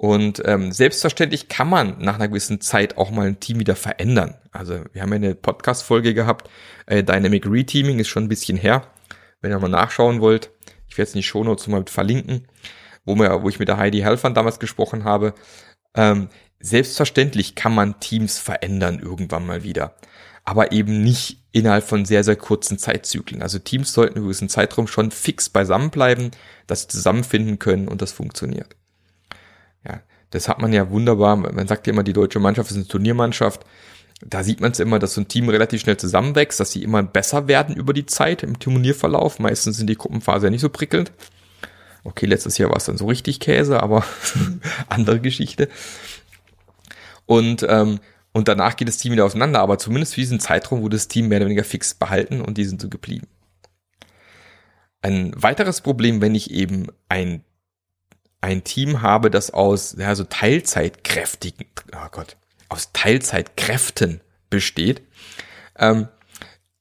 Und 0.00 0.40
ähm, 0.46 0.72
selbstverständlich 0.72 1.48
kann 1.48 1.68
man 1.68 1.98
nach 1.98 2.14
einer 2.14 2.28
gewissen 2.28 2.62
Zeit 2.62 2.96
auch 2.96 3.10
mal 3.10 3.26
ein 3.26 3.38
Team 3.38 3.60
wieder 3.60 3.76
verändern. 3.76 4.34
Also 4.50 4.82
wir 4.94 5.02
haben 5.02 5.10
ja 5.10 5.16
eine 5.16 5.34
Podcast-Folge 5.34 6.14
gehabt, 6.14 6.48
äh, 6.86 7.04
Dynamic 7.04 7.44
Reteaming 7.44 7.98
ist 7.98 8.08
schon 8.08 8.24
ein 8.24 8.30
bisschen 8.30 8.56
her. 8.56 8.86
Wenn 9.42 9.50
ihr 9.50 9.58
mal 9.58 9.68
nachschauen 9.68 10.22
wollt, 10.22 10.52
ich 10.88 10.96
werde 10.96 11.10
es 11.10 11.14
in 11.14 11.18
die 11.18 11.26
Shownotes 11.26 11.66
mal 11.66 11.84
verlinken, 11.86 12.48
wo, 13.04 13.14
wir, 13.14 13.42
wo 13.42 13.50
ich 13.50 13.58
mit 13.58 13.68
der 13.68 13.76
Heidi 13.76 14.00
Helfern 14.00 14.32
damals 14.32 14.58
gesprochen 14.58 15.04
habe. 15.04 15.34
Ähm, 15.94 16.30
selbstverständlich 16.60 17.54
kann 17.54 17.74
man 17.74 18.00
Teams 18.00 18.38
verändern 18.38 19.00
irgendwann 19.00 19.44
mal 19.44 19.64
wieder, 19.64 19.96
aber 20.46 20.72
eben 20.72 21.02
nicht 21.02 21.42
innerhalb 21.52 21.84
von 21.84 22.06
sehr, 22.06 22.24
sehr 22.24 22.36
kurzen 22.36 22.78
Zeitzyklen. 22.78 23.42
Also 23.42 23.58
Teams 23.58 23.92
sollten 23.92 24.20
über 24.20 24.28
diesen 24.28 24.48
Zeitraum 24.48 24.86
schon 24.86 25.10
fix 25.10 25.50
beisammen 25.50 25.90
bleiben, 25.90 26.30
dass 26.66 26.82
sie 26.82 26.88
zusammenfinden 26.88 27.58
können 27.58 27.86
und 27.86 28.00
das 28.00 28.12
funktioniert. 28.12 28.79
Das 30.30 30.48
hat 30.48 30.60
man 30.60 30.72
ja 30.72 30.90
wunderbar. 30.90 31.36
Man 31.36 31.66
sagt 31.66 31.86
ja 31.86 31.92
immer, 31.92 32.02
die 32.02 32.12
deutsche 32.12 32.38
Mannschaft 32.38 32.70
ist 32.70 32.76
eine 32.76 32.86
Turniermannschaft. 32.86 33.64
Da 34.22 34.44
sieht 34.44 34.60
man 34.60 34.72
es 34.72 34.80
immer, 34.80 34.98
dass 34.98 35.14
so 35.14 35.22
ein 35.22 35.28
Team 35.28 35.48
relativ 35.48 35.80
schnell 35.80 35.96
zusammenwächst, 35.96 36.60
dass 36.60 36.72
sie 36.72 36.82
immer 36.82 37.02
besser 37.02 37.48
werden 37.48 37.74
über 37.74 37.92
die 37.92 38.06
Zeit 38.06 38.42
im 38.42 38.58
Turnierverlauf. 38.58 39.38
Meistens 39.38 39.78
sind 39.78 39.88
die 39.88 39.96
Gruppenphase 39.96 40.46
ja 40.46 40.50
nicht 40.50 40.60
so 40.60 40.68
prickelnd. 40.68 41.12
Okay, 42.04 42.26
letztes 42.26 42.58
Jahr 42.58 42.70
war 42.70 42.76
es 42.76 42.84
dann 42.84 42.96
so 42.96 43.06
richtig 43.06 43.40
Käse, 43.40 43.82
aber 43.82 44.04
andere 44.88 45.20
Geschichte. 45.20 45.68
Und, 47.26 47.64
ähm, 47.68 48.00
und 48.32 48.48
danach 48.48 48.76
geht 48.76 48.88
das 48.88 48.98
Team 48.98 49.12
wieder 49.12 49.24
auseinander, 49.24 49.60
aber 49.60 49.78
zumindest 49.78 50.14
für 50.14 50.20
diesen 50.20 50.40
Zeitraum 50.40 50.82
wurde 50.82 50.96
das 50.96 51.08
Team 51.08 51.28
mehr 51.28 51.38
oder 51.38 51.46
weniger 51.46 51.64
fix 51.64 51.94
behalten 51.94 52.40
und 52.40 52.58
die 52.58 52.64
sind 52.64 52.80
so 52.80 52.88
geblieben. 52.88 53.26
Ein 55.02 55.32
weiteres 55.34 55.80
Problem, 55.80 56.20
wenn 56.20 56.34
ich 56.34 56.50
eben 56.50 56.88
ein, 57.08 57.42
ein 58.40 58.64
Team 58.64 59.02
habe, 59.02 59.30
das 59.30 59.50
aus 59.50 59.94
ja, 59.98 60.14
so 60.14 60.24
Teilzeitkräftigen, 60.24 61.66
oh 61.92 62.08
Gott, 62.10 62.36
aus 62.68 62.92
Teilzeitkräften 62.92 64.20
besteht, 64.48 65.02
ähm, 65.78 66.08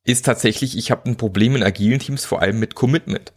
ist 0.04 0.26
tatsächlich, 0.26 0.78
ich 0.78 0.92
habe 0.92 1.10
ein 1.10 1.18
Problem 1.18 1.56
in 1.56 1.64
agilen 1.64 2.00
Teams, 2.00 2.26
vor 2.26 2.42
allem 2.42 2.60
mit 2.60 2.76
Commitment. 2.76 3.34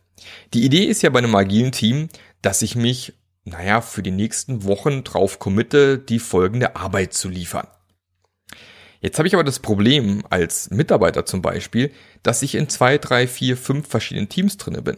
Die 0.54 0.64
Idee 0.64 0.84
ist 0.84 1.02
ja 1.02 1.10
bei 1.10 1.18
einem 1.18 1.34
agilen 1.34 1.72
Team, 1.72 2.08
dass 2.40 2.62
ich 2.62 2.76
mich, 2.76 3.14
naja, 3.44 3.80
für 3.80 4.02
die 4.02 4.10
nächsten 4.10 4.64
Wochen 4.64 5.04
drauf 5.04 5.38
committe, 5.38 5.98
die 5.98 6.18
folgende 6.18 6.76
Arbeit 6.76 7.12
zu 7.12 7.28
liefern. 7.28 7.66
Jetzt 9.00 9.18
habe 9.18 9.26
ich 9.26 9.34
aber 9.34 9.42
das 9.42 9.58
Problem 9.58 10.22
als 10.30 10.70
Mitarbeiter 10.70 11.26
zum 11.26 11.42
Beispiel, 11.42 11.92
dass 12.22 12.42
ich 12.42 12.54
in 12.54 12.68
zwei, 12.68 12.98
drei, 12.98 13.26
vier, 13.26 13.56
fünf 13.56 13.88
verschiedenen 13.88 14.28
Teams 14.28 14.56
drinne 14.58 14.80
bin. 14.80 14.96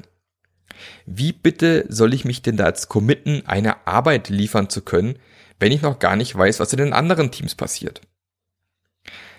Wie 1.07 1.33
bitte 1.33 1.87
soll 1.89 2.15
ich 2.15 2.25
mich 2.25 2.43
denn 2.43 2.57
da 2.57 2.65
als 2.65 2.89
committen, 2.89 3.43
eine 3.47 3.87
Arbeit 3.87 4.29
liefern 4.29 4.69
zu 4.69 4.83
können, 4.83 5.19
wenn 5.61 5.73
ich 5.73 5.83
noch 5.83 5.99
gar 5.99 6.17
nicht 6.17 6.37
weiß, 6.37 6.61
was 6.61 6.73
in 6.73 6.79
den 6.79 6.93
anderen 6.93 7.31
Teams 7.31 7.55
passiert? 7.55 8.01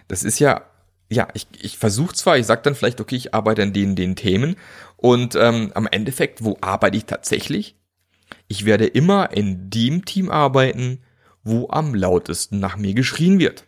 Das 0.08 0.24
ist 0.24 0.39
ja, 0.39 0.63
ja, 1.10 1.27
ich, 1.34 1.48
ich 1.60 1.77
versuche 1.77 2.15
zwar, 2.15 2.38
ich 2.38 2.46
sage 2.46 2.62
dann 2.63 2.75
vielleicht, 2.75 3.01
okay, 3.01 3.15
ich 3.15 3.34
arbeite 3.34 3.63
an 3.63 3.74
den, 3.74 3.96
den 3.96 4.15
Themen 4.15 4.56
und 4.98 5.36
ähm, 5.36 5.72
am 5.75 5.88
Endeffekt, 5.88 6.44
wo 6.44 6.58
arbeite 6.62 6.98
ich 6.98 7.06
tatsächlich? 7.06 7.75
Ich 8.48 8.65
werde 8.65 8.86
immer 8.86 9.32
in 9.32 9.70
dem 9.70 10.06
Team 10.06 10.30
arbeiten, 10.30 11.01
wo 11.44 11.70
am 11.70 11.94
lautesten 11.94 12.60
nach 12.60 12.77
mir 12.77 12.94
geschrien 12.94 13.39
wird. 13.39 13.65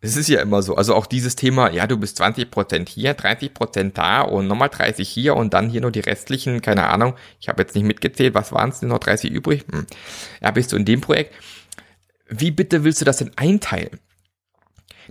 Es 0.00 0.16
ist 0.16 0.28
ja 0.28 0.40
immer 0.40 0.62
so. 0.62 0.76
Also 0.76 0.94
auch 0.94 1.06
dieses 1.06 1.34
Thema, 1.34 1.72
ja, 1.72 1.86
du 1.88 1.96
bist 1.96 2.20
20% 2.20 2.88
hier, 2.88 3.16
30% 3.16 3.92
da 3.94 4.20
und 4.20 4.46
nochmal 4.46 4.68
30 4.68 5.08
hier 5.08 5.34
und 5.34 5.54
dann 5.54 5.68
hier 5.68 5.80
nur 5.80 5.90
die 5.90 6.00
restlichen, 6.00 6.62
keine 6.62 6.86
Ahnung. 6.86 7.14
Ich 7.40 7.48
habe 7.48 7.62
jetzt 7.62 7.74
nicht 7.74 7.84
mitgezählt, 7.84 8.34
was 8.34 8.52
waren 8.52 8.70
es 8.70 8.78
denn 8.78 8.90
noch 8.90 8.98
30 8.98 9.30
übrig? 9.30 9.64
Hm. 9.70 9.86
Ja, 10.40 10.52
bist 10.52 10.70
du 10.72 10.76
in 10.76 10.84
dem 10.84 11.00
Projekt. 11.00 11.34
Wie 12.28 12.52
bitte 12.52 12.84
willst 12.84 13.00
du 13.00 13.04
das 13.04 13.16
denn 13.16 13.32
einteilen? 13.36 13.98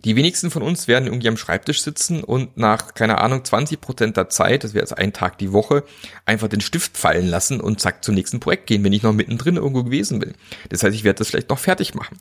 Die 0.05 0.15
wenigsten 0.15 0.51
von 0.51 0.61
uns 0.61 0.87
werden 0.87 1.07
irgendwie 1.07 1.27
am 1.27 1.37
Schreibtisch 1.37 1.81
sitzen 1.81 2.23
und 2.23 2.55
nach, 2.55 2.93
keine 2.93 3.17
Ahnung, 3.19 3.43
20 3.43 3.81
Prozent 3.81 4.15
der 4.15 4.29
Zeit, 4.29 4.63
das 4.63 4.73
wäre 4.73 4.83
jetzt 4.83 4.97
ein 4.97 5.11
Tag 5.11 5.39
die 5.39 5.51
Woche, 5.51 5.83
einfach 6.25 6.47
den 6.47 6.61
Stift 6.61 6.97
fallen 6.97 7.27
lassen 7.27 7.59
und 7.59 7.81
zack 7.81 8.03
zum 8.03 8.13
nächsten 8.13 8.39
Projekt 8.39 8.67
gehen, 8.67 8.83
wenn 8.83 8.93
ich 8.93 9.01
noch 9.01 9.13
mittendrin 9.13 9.55
irgendwo 9.57 9.83
gewesen 9.83 10.19
bin. 10.19 10.35
Das 10.69 10.83
heißt, 10.83 10.95
ich 10.95 11.03
werde 11.03 11.17
das 11.17 11.29
vielleicht 11.29 11.49
noch 11.49 11.59
fertig 11.59 11.95
machen. 11.95 12.19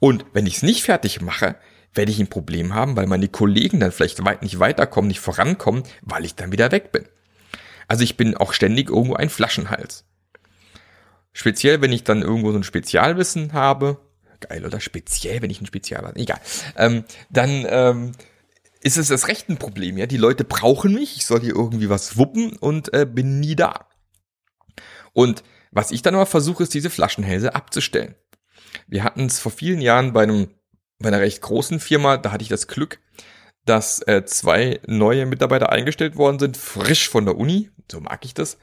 Und 0.00 0.26
wenn 0.34 0.46
ich 0.46 0.56
es 0.56 0.62
nicht 0.62 0.82
fertig 0.82 1.22
mache, 1.22 1.56
werde 1.94 2.10
ich 2.10 2.20
ein 2.20 2.28
Problem 2.28 2.74
haben, 2.74 2.96
weil 2.96 3.06
meine 3.06 3.28
Kollegen 3.28 3.80
dann 3.80 3.92
vielleicht 3.92 4.24
weit 4.24 4.42
nicht 4.42 4.58
weiterkommen, 4.58 5.08
nicht 5.08 5.20
vorankommen, 5.20 5.82
weil 6.02 6.24
ich 6.24 6.34
dann 6.34 6.52
wieder 6.52 6.72
weg 6.72 6.92
bin. 6.92 7.06
Also 7.88 8.04
ich 8.04 8.16
bin 8.16 8.36
auch 8.36 8.52
ständig 8.52 8.88
irgendwo 8.88 9.14
ein 9.14 9.28
Flaschenhals. 9.28 10.04
Speziell, 11.32 11.80
wenn 11.80 11.92
ich 11.92 12.04
dann 12.04 12.22
irgendwo 12.22 12.52
so 12.52 12.58
ein 12.58 12.64
Spezialwissen 12.64 13.52
habe, 13.52 13.98
geil 14.40 14.64
oder 14.64 14.80
speziell, 14.80 15.42
wenn 15.42 15.50
ich 15.50 15.60
ein 15.60 15.66
Spezial 15.66 16.04
habe, 16.04 16.18
egal, 16.18 16.40
ähm, 16.76 17.04
dann 17.30 17.66
ähm, 17.68 18.12
ist 18.82 18.98
es 18.98 19.08
das 19.08 19.28
recht 19.28 19.48
ein 19.48 19.58
Problem, 19.58 19.96
ja. 19.96 20.06
Die 20.06 20.16
Leute 20.16 20.44
brauchen 20.44 20.94
mich, 20.94 21.16
ich 21.16 21.26
soll 21.26 21.40
hier 21.40 21.54
irgendwie 21.54 21.88
was 21.88 22.16
wuppen 22.16 22.56
und 22.56 22.92
äh, 22.92 23.06
bin 23.06 23.40
nie 23.40 23.56
da. 23.56 23.86
Und 25.12 25.42
was 25.70 25.90
ich 25.90 26.02
dann 26.02 26.14
aber 26.14 26.26
versuche, 26.26 26.62
ist 26.64 26.74
diese 26.74 26.90
Flaschenhälse 26.90 27.54
abzustellen. 27.54 28.14
Wir 28.86 29.04
hatten 29.04 29.26
es 29.26 29.38
vor 29.38 29.52
vielen 29.52 29.80
Jahren 29.80 30.12
bei 30.12 30.22
einem 30.22 30.48
bei 31.02 31.08
einer 31.08 31.20
recht 31.20 31.42
großen 31.42 31.80
Firma, 31.80 32.16
da 32.16 32.32
hatte 32.32 32.42
ich 32.42 32.48
das 32.48 32.68
Glück, 32.68 32.98
dass 33.64 34.00
äh, 34.08 34.24
zwei 34.24 34.80
neue 34.86 35.26
Mitarbeiter 35.26 35.70
eingestellt 35.70 36.16
worden 36.16 36.38
sind, 36.38 36.56
frisch 36.56 37.08
von 37.08 37.24
der 37.24 37.36
Uni, 37.36 37.70
so 37.90 38.00
mag 38.00 38.24
ich 38.24 38.34
das. 38.34 38.58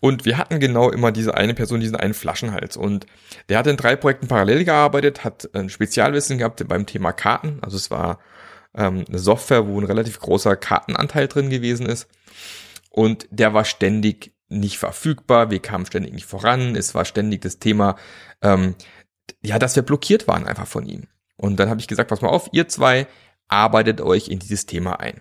Und 0.00 0.24
wir 0.24 0.36
hatten 0.36 0.60
genau 0.60 0.90
immer 0.90 1.10
diese 1.10 1.34
eine 1.34 1.54
Person, 1.54 1.80
diesen 1.80 1.96
einen 1.96 2.14
Flaschenhals. 2.14 2.76
Und 2.76 3.06
der 3.48 3.58
hat 3.58 3.66
in 3.66 3.78
drei 3.78 3.96
Projekten 3.96 4.28
parallel 4.28 4.64
gearbeitet, 4.64 5.24
hat 5.24 5.48
ein 5.54 5.70
Spezialwissen 5.70 6.38
gehabt 6.38 6.66
beim 6.68 6.84
Thema 6.84 7.12
Karten. 7.12 7.60
Also 7.62 7.76
es 7.76 7.90
war 7.90 8.18
ähm, 8.74 9.04
eine 9.08 9.18
Software, 9.18 9.66
wo 9.66 9.80
ein 9.80 9.86
relativ 9.86 10.20
großer 10.20 10.56
Kartenanteil 10.56 11.28
drin 11.28 11.48
gewesen 11.48 11.86
ist. 11.86 12.08
Und 12.90 13.26
der 13.30 13.54
war 13.54 13.64
ständig 13.64 14.32
nicht 14.48 14.78
verfügbar, 14.78 15.50
wir 15.50 15.60
kamen 15.60 15.86
ständig 15.86 16.12
nicht 16.12 16.26
voran, 16.26 16.76
es 16.76 16.94
war 16.94 17.04
ständig 17.04 17.42
das 17.42 17.58
Thema, 17.58 17.96
ähm, 18.42 18.74
ja, 19.42 19.58
dass 19.58 19.74
wir 19.74 19.82
blockiert 19.82 20.28
waren 20.28 20.46
einfach 20.46 20.68
von 20.68 20.86
ihm. 20.86 21.08
Und 21.36 21.60
dann 21.60 21.68
habe 21.68 21.80
ich 21.80 21.88
gesagt, 21.88 22.10
pass 22.10 22.22
mal 22.22 22.28
auf, 22.28 22.48
ihr 22.52 22.68
zwei 22.68 23.06
arbeitet 23.48 24.00
euch 24.00 24.28
in 24.28 24.38
dieses 24.38 24.66
Thema 24.66 25.00
ein. 25.00 25.20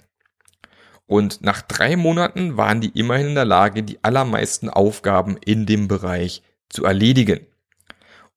Und 1.07 1.41
nach 1.41 1.61
drei 1.61 1.95
Monaten 1.95 2.57
waren 2.57 2.81
die 2.81 2.97
immerhin 2.99 3.27
in 3.27 3.35
der 3.35 3.45
Lage, 3.45 3.83
die 3.83 4.03
allermeisten 4.03 4.69
Aufgaben 4.69 5.37
in 5.37 5.65
dem 5.65 5.87
Bereich 5.87 6.41
zu 6.69 6.83
erledigen. 6.83 7.45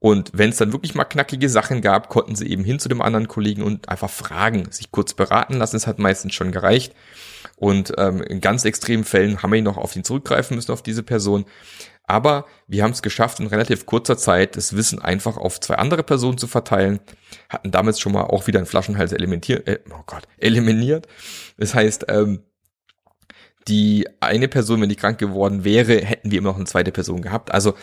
Und 0.01 0.31
wenn 0.33 0.51
es 0.51 0.59
dann 0.59 0.73
wirklich 0.73 0.95
mal 0.95 1.05
knackige 1.05 1.49
Sachen 1.49 1.81
gab, 1.81 2.09
konnten 2.09 2.37
sie 2.37 2.47
eben 2.49 2.63
hin 2.63 2.79
zu 2.79 2.89
dem 2.89 3.03
anderen 3.03 3.27
Kollegen 3.27 3.63
und 3.63 3.89
einfach 3.89 4.11
fragen, 4.11 4.71
sich 4.71 4.93
kurz 4.93 5.15
beraten 5.15 5.55
lassen. 5.55 5.77
Es 5.77 5.89
hat 5.89 5.99
meistens 5.99 6.35
schon 6.35 6.53
gereicht. 6.53 6.95
Und 7.57 7.93
ähm, 7.99 8.23
in 8.23 8.41
ganz 8.41 8.65
extremen 8.65 9.03
Fällen 9.03 9.43
haben 9.43 9.53
wir 9.53 9.63
noch 9.63 9.77
auf 9.77 9.97
ihn 9.97 10.05
zurückgreifen 10.05 10.55
müssen, 10.55 10.71
auf 10.71 10.83
diese 10.83 11.03
Person. 11.03 11.47
Aber 12.09 12.47
wir 12.67 12.83
haben 12.83 12.93
es 12.93 13.03
geschafft, 13.03 13.39
in 13.39 13.47
relativ 13.47 13.85
kurzer 13.85 14.17
Zeit 14.17 14.57
das 14.57 14.75
Wissen 14.75 15.01
einfach 15.01 15.37
auf 15.37 15.61
zwei 15.61 15.75
andere 15.75 16.03
Personen 16.03 16.39
zu 16.39 16.47
verteilen. 16.47 17.01
Hatten 17.51 17.71
damals 17.71 18.01
schon 18.01 18.13
mal 18.13 18.23
auch 18.23 18.47
wieder 18.47 18.59
einen 18.59 18.67
Flaschenhals 18.67 19.13
eliminiert. 19.13 19.69
Äh, 19.69 19.81
oh 19.91 20.03
Gott, 20.07 20.23
eliminiert. 20.39 21.07
Das 21.59 21.75
heißt, 21.75 22.07
ähm, 22.09 22.41
die 23.69 24.09
eine 24.21 24.49
Person, 24.49 24.81
wenn 24.81 24.89
die 24.89 24.97
krank 24.97 25.19
geworden 25.19 25.65
wäre, 25.65 26.01
hätten 26.01 26.31
wir 26.31 26.39
immer 26.39 26.49
noch 26.49 26.57
eine 26.57 26.65
zweite 26.65 26.93
Person 26.93 27.21
gehabt. 27.21 27.53
Also 27.53 27.75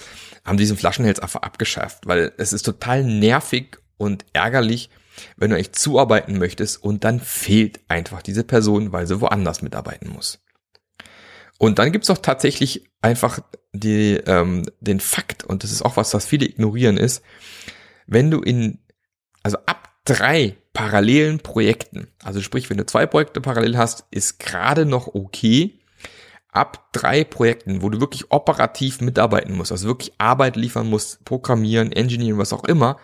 haben 0.44 0.58
diesen 0.58 0.76
Flaschenhals 0.76 1.20
einfach 1.20 1.44
abgeschafft, 1.44 2.08
weil 2.08 2.34
es 2.38 2.52
ist 2.52 2.64
total 2.64 3.04
nervig 3.04 3.78
und 3.98 4.26
ärgerlich, 4.34 4.90
wenn 5.38 5.52
du 5.52 5.58
echt 5.58 5.78
zuarbeiten 5.78 6.40
möchtest 6.40 6.84
und 6.84 7.04
dann 7.04 7.20
fehlt 7.20 7.80
einfach 7.90 8.24
diese 8.24 8.44
Person, 8.44 8.92
weil 8.92 9.06
sie 9.06 9.22
woanders 9.22 9.62
mitarbeiten 9.62 10.10
muss. 10.10 10.40
Und 11.58 11.80
dann 11.80 11.92
gibt's 11.92 12.10
auch 12.10 12.18
tatsächlich 12.18 12.90
einfach 13.02 13.40
die, 13.74 14.16
ähm, 14.26 14.64
den 14.80 15.00
Fakt, 15.00 15.44
und 15.44 15.64
das 15.64 15.72
ist 15.72 15.84
auch 15.84 15.98
was, 15.98 16.14
was 16.14 16.26
viele 16.26 16.46
ignorieren, 16.46 16.98
ist, 16.98 17.24
wenn 18.08 18.30
du 18.32 18.42
in, 18.42 18.80
also 19.44 19.58
ab 19.66 19.90
drei 20.06 20.58
parallelen 20.74 21.40
Projekten, 21.40 22.08
also 22.24 22.42
sprich, 22.42 22.70
wenn 22.70 22.78
du 22.78 22.86
zwei 22.86 23.06
Projekte 23.06 23.42
parallel 23.42 23.78
hast, 23.78 24.06
ist 24.12 24.40
gerade 24.40 24.86
noch 24.86 25.08
okay. 25.08 25.80
Ab 26.50 26.90
drei 26.94 27.26
Projekten, 27.26 27.82
wo 27.82 27.90
du 27.90 28.00
wirklich 28.00 28.32
operativ 28.32 29.02
mitarbeiten 29.02 29.56
musst, 29.56 29.72
also 29.74 29.88
wirklich 29.88 30.14
Arbeit 30.20 30.56
liefern 30.56 30.90
musst, 30.90 31.26
programmieren, 31.26 31.92
engineeren, 31.92 32.38
was 32.38 32.54
auch 32.54 32.64
immer, 32.64 32.98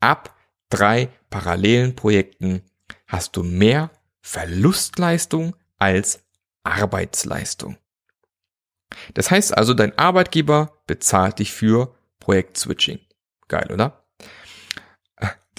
ab 0.00 0.34
drei 0.70 1.08
parallelen 1.30 1.94
Projekten 1.94 2.62
hast 3.06 3.36
du 3.36 3.44
mehr 3.44 3.90
Verlustleistung 4.22 5.54
als 5.78 6.23
Arbeitsleistung. 6.64 7.76
Das 9.14 9.30
heißt 9.30 9.56
also, 9.56 9.74
dein 9.74 9.96
Arbeitgeber 9.98 10.72
bezahlt 10.86 11.38
dich 11.38 11.52
für 11.52 11.94
Projektswitching. 12.20 13.00
Geil, 13.48 13.70
oder? 13.72 14.04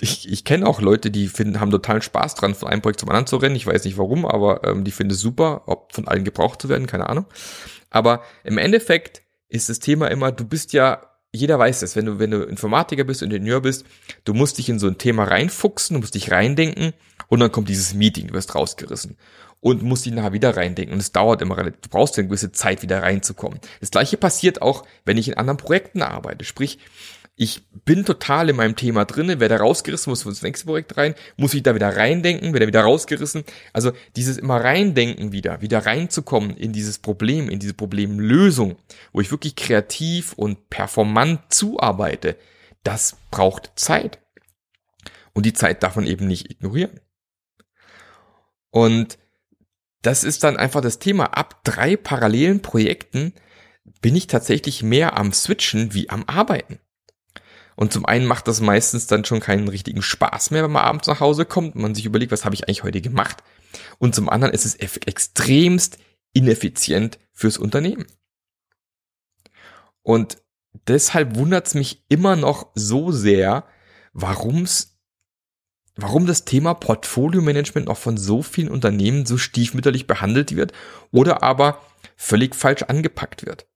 ich, 0.01 0.29
ich 0.31 0.43
kenne 0.43 0.67
auch 0.67 0.81
Leute, 0.81 1.11
die 1.11 1.27
finden, 1.27 1.59
haben 1.59 1.71
totalen 1.71 2.01
Spaß 2.01 2.35
dran, 2.35 2.55
von 2.55 2.67
einem 2.67 2.81
Projekt 2.81 2.99
zum 2.99 3.09
anderen 3.09 3.27
zu 3.27 3.37
rennen. 3.37 3.55
Ich 3.55 3.67
weiß 3.67 3.85
nicht 3.85 3.97
warum, 3.97 4.25
aber 4.25 4.63
ähm, 4.63 4.83
die 4.83 4.91
finden 4.91 5.13
es 5.13 5.19
super, 5.19 5.63
ob 5.67 5.93
von 5.93 6.07
allen 6.07 6.23
gebraucht 6.23 6.61
zu 6.61 6.69
werden, 6.69 6.87
keine 6.87 7.09
Ahnung. 7.09 7.25
Aber 7.89 8.23
im 8.43 8.57
Endeffekt 8.57 9.21
ist 9.47 9.69
das 9.69 9.79
Thema 9.79 10.07
immer, 10.07 10.31
du 10.31 10.45
bist 10.45 10.73
ja, 10.73 11.01
jeder 11.31 11.59
weiß 11.59 11.81
das, 11.81 11.95
wenn 11.95 12.05
du, 12.05 12.19
wenn 12.19 12.31
du 12.31 12.43
Informatiker 12.43 13.03
bist, 13.03 13.21
Ingenieur 13.21 13.61
bist, 13.61 13.85
du 14.23 14.33
musst 14.33 14.57
dich 14.57 14.69
in 14.69 14.79
so 14.79 14.87
ein 14.87 14.97
Thema 14.97 15.25
reinfuchsen, 15.25 15.95
du 15.95 16.01
musst 16.01 16.15
dich 16.15 16.31
reindenken 16.31 16.93
und 17.27 17.39
dann 17.39 17.51
kommt 17.51 17.69
dieses 17.69 17.93
Meeting, 17.93 18.27
du 18.27 18.33
wirst 18.33 18.55
rausgerissen 18.55 19.17
und 19.65 19.81
musst 19.81 20.05
dich 20.05 20.13
nachher 20.13 20.31
wieder 20.31 20.55
reindenken 20.55 20.93
und 20.93 20.99
es 20.99 21.11
dauert 21.11 21.41
immer 21.41 21.57
relativ, 21.57 21.81
du 21.81 21.89
brauchst 21.89 22.19
eine 22.19 22.27
gewisse 22.27 22.51
Zeit 22.51 22.83
wieder 22.83 23.01
reinzukommen. 23.01 23.59
Das 23.79 23.89
gleiche 23.89 24.15
passiert 24.15 24.61
auch, 24.61 24.85
wenn 25.05 25.17
ich 25.17 25.27
in 25.27 25.33
anderen 25.33 25.57
Projekten 25.57 26.03
arbeite, 26.03 26.45
sprich, 26.45 26.77
ich 27.35 27.63
bin 27.83 28.05
total 28.05 28.51
in 28.51 28.57
meinem 28.57 28.75
Thema 28.75 29.05
drinne, 29.05 29.39
werde 29.39 29.55
rausgerissen, 29.57 30.11
muss 30.11 30.23
ins 30.23 30.43
nächste 30.43 30.67
Projekt 30.67 30.95
rein, 30.97 31.15
muss 31.35 31.55
ich 31.55 31.63
da 31.63 31.73
wieder 31.73 31.97
reindenken, 31.97 32.53
werde 32.53 32.67
wieder 32.67 32.83
rausgerissen. 32.83 33.43
Also 33.73 33.91
dieses 34.15 34.37
immer 34.37 34.63
reindenken 34.63 35.31
wieder, 35.31 35.59
wieder 35.61 35.83
reinzukommen 35.83 36.55
in 36.55 36.71
dieses 36.71 36.99
Problem, 36.99 37.49
in 37.49 37.57
diese 37.57 37.73
Problemlösung, 37.73 38.75
wo 39.13 39.21
ich 39.21 39.31
wirklich 39.31 39.55
kreativ 39.55 40.33
und 40.33 40.69
performant 40.69 41.41
zuarbeite, 41.49 42.37
das 42.83 43.17
braucht 43.31 43.71
Zeit. 43.77 44.19
Und 45.33 45.47
die 45.47 45.53
Zeit 45.53 45.81
darf 45.81 45.95
man 45.95 46.05
eben 46.05 46.27
nicht 46.27 46.51
ignorieren. 46.51 46.99
Und 48.69 49.17
das 50.05 50.23
ist 50.23 50.43
dann 50.43 50.57
einfach 50.57 50.81
das 50.81 50.99
Thema. 50.99 51.25
Ab 51.25 51.63
drei 51.63 51.95
parallelen 51.95 52.61
Projekten 52.61 53.33
bin 54.01 54.15
ich 54.15 54.27
tatsächlich 54.27 54.83
mehr 54.83 55.17
am 55.17 55.33
Switchen 55.33 55.93
wie 55.93 56.09
am 56.09 56.23
Arbeiten. 56.27 56.79
Und 57.75 57.91
zum 57.91 58.05
einen 58.05 58.25
macht 58.25 58.47
das 58.47 58.61
meistens 58.61 59.07
dann 59.07 59.25
schon 59.25 59.39
keinen 59.39 59.67
richtigen 59.67 60.01
Spaß 60.01 60.51
mehr, 60.51 60.63
wenn 60.63 60.71
man 60.71 60.85
abends 60.85 61.07
nach 61.07 61.19
Hause 61.19 61.45
kommt 61.45 61.75
und 61.75 61.81
man 61.81 61.95
sich 61.95 62.05
überlegt, 62.05 62.31
was 62.31 62.45
habe 62.45 62.55
ich 62.55 62.63
eigentlich 62.63 62.83
heute 62.83 63.01
gemacht. 63.01 63.43
Und 63.97 64.15
zum 64.15 64.29
anderen 64.29 64.53
ist 64.53 64.65
es 64.65 64.75
extremst 64.75 65.97
ineffizient 66.33 67.19
fürs 67.33 67.57
Unternehmen. 67.57 68.05
Und 70.03 70.37
deshalb 70.87 71.35
wundert 71.35 71.67
es 71.67 71.73
mich 71.73 72.05
immer 72.07 72.35
noch 72.35 72.67
so 72.75 73.11
sehr, 73.11 73.65
warum's 74.13 74.94
warum 75.95 76.25
das 76.25 76.45
Thema 76.45 76.73
Portfolio-Management 76.73 77.87
noch 77.87 77.97
von 77.97 78.17
so 78.17 78.41
vielen 78.41 78.69
Unternehmen 78.69 79.25
so 79.25 79.37
stiefmütterlich 79.37 80.07
behandelt 80.07 80.55
wird 80.55 80.73
oder 81.11 81.43
aber 81.43 81.81
völlig 82.15 82.55
falsch 82.55 82.83
angepackt 82.83 83.45
wird. 83.45 83.67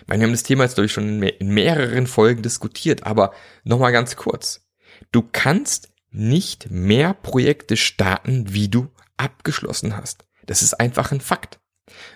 Ich 0.00 0.08
meine, 0.08 0.20
wir 0.20 0.26
haben 0.26 0.32
das 0.32 0.42
Thema 0.42 0.64
jetzt, 0.64 0.74
glaube 0.74 0.86
ich, 0.86 0.92
schon 0.92 1.22
in 1.22 1.48
mehreren 1.48 2.06
Folgen 2.06 2.42
diskutiert, 2.42 3.04
aber 3.04 3.32
nochmal 3.64 3.92
ganz 3.92 4.16
kurz. 4.16 4.66
Du 5.12 5.22
kannst 5.30 5.90
nicht 6.10 6.70
mehr 6.70 7.14
Projekte 7.14 7.76
starten, 7.76 8.52
wie 8.52 8.68
du 8.68 8.88
abgeschlossen 9.16 9.96
hast. 9.96 10.24
Das 10.46 10.62
ist 10.62 10.74
einfach 10.74 11.12
ein 11.12 11.20
Fakt. 11.20 11.60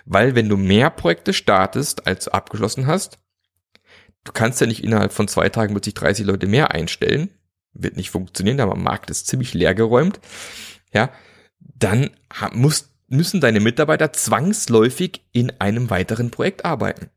Weil 0.05 0.35
wenn 0.35 0.49
du 0.49 0.57
mehr 0.57 0.89
Projekte 0.89 1.33
startest, 1.33 2.07
als 2.07 2.25
du 2.25 2.33
abgeschlossen 2.33 2.87
hast, 2.87 3.19
du 4.23 4.31
kannst 4.31 4.61
ja 4.61 4.67
nicht 4.67 4.83
innerhalb 4.83 5.13
von 5.13 5.27
zwei 5.27 5.49
Tagen 5.49 5.73
plötzlich 5.73 5.93
30 5.93 6.25
Leute 6.25 6.47
mehr 6.47 6.71
einstellen, 6.71 7.29
wird 7.73 7.97
nicht 7.97 8.09
funktionieren, 8.09 8.59
aber 8.59 8.75
Markt 8.75 9.09
ist 9.09 9.27
ziemlich 9.27 9.53
leer 9.53 9.75
geräumt, 9.75 10.19
ja, 10.93 11.11
dann 11.59 12.11
muss, 12.53 12.91
müssen 13.07 13.41
deine 13.41 13.59
Mitarbeiter 13.59 14.13
zwangsläufig 14.13 15.25
in 15.31 15.51
einem 15.59 15.89
weiteren 15.89 16.31
Projekt 16.31 16.65
arbeiten. 16.65 17.09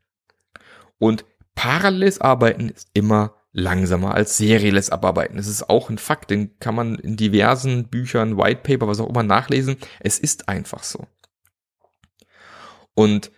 Und 0.98 1.24
paralleles 1.54 2.20
Arbeiten 2.20 2.68
ist 2.68 2.88
immer 2.94 3.34
langsamer 3.52 4.14
als 4.14 4.36
serielles 4.36 4.90
Abarbeiten. 4.90 5.36
Das 5.36 5.46
ist 5.46 5.68
auch 5.68 5.90
ein 5.90 5.98
Fakt, 5.98 6.30
den 6.30 6.58
kann 6.58 6.74
man 6.74 6.94
in 6.94 7.16
diversen 7.16 7.88
Büchern, 7.88 8.38
White 8.38 8.62
Paper, 8.62 8.88
was 8.88 9.00
auch 9.00 9.08
immer 9.08 9.22
nachlesen. 9.22 9.76
Es 10.00 10.18
ist 10.18 10.48
einfach 10.48 10.82
so. 10.82 11.06
Und 12.94 13.30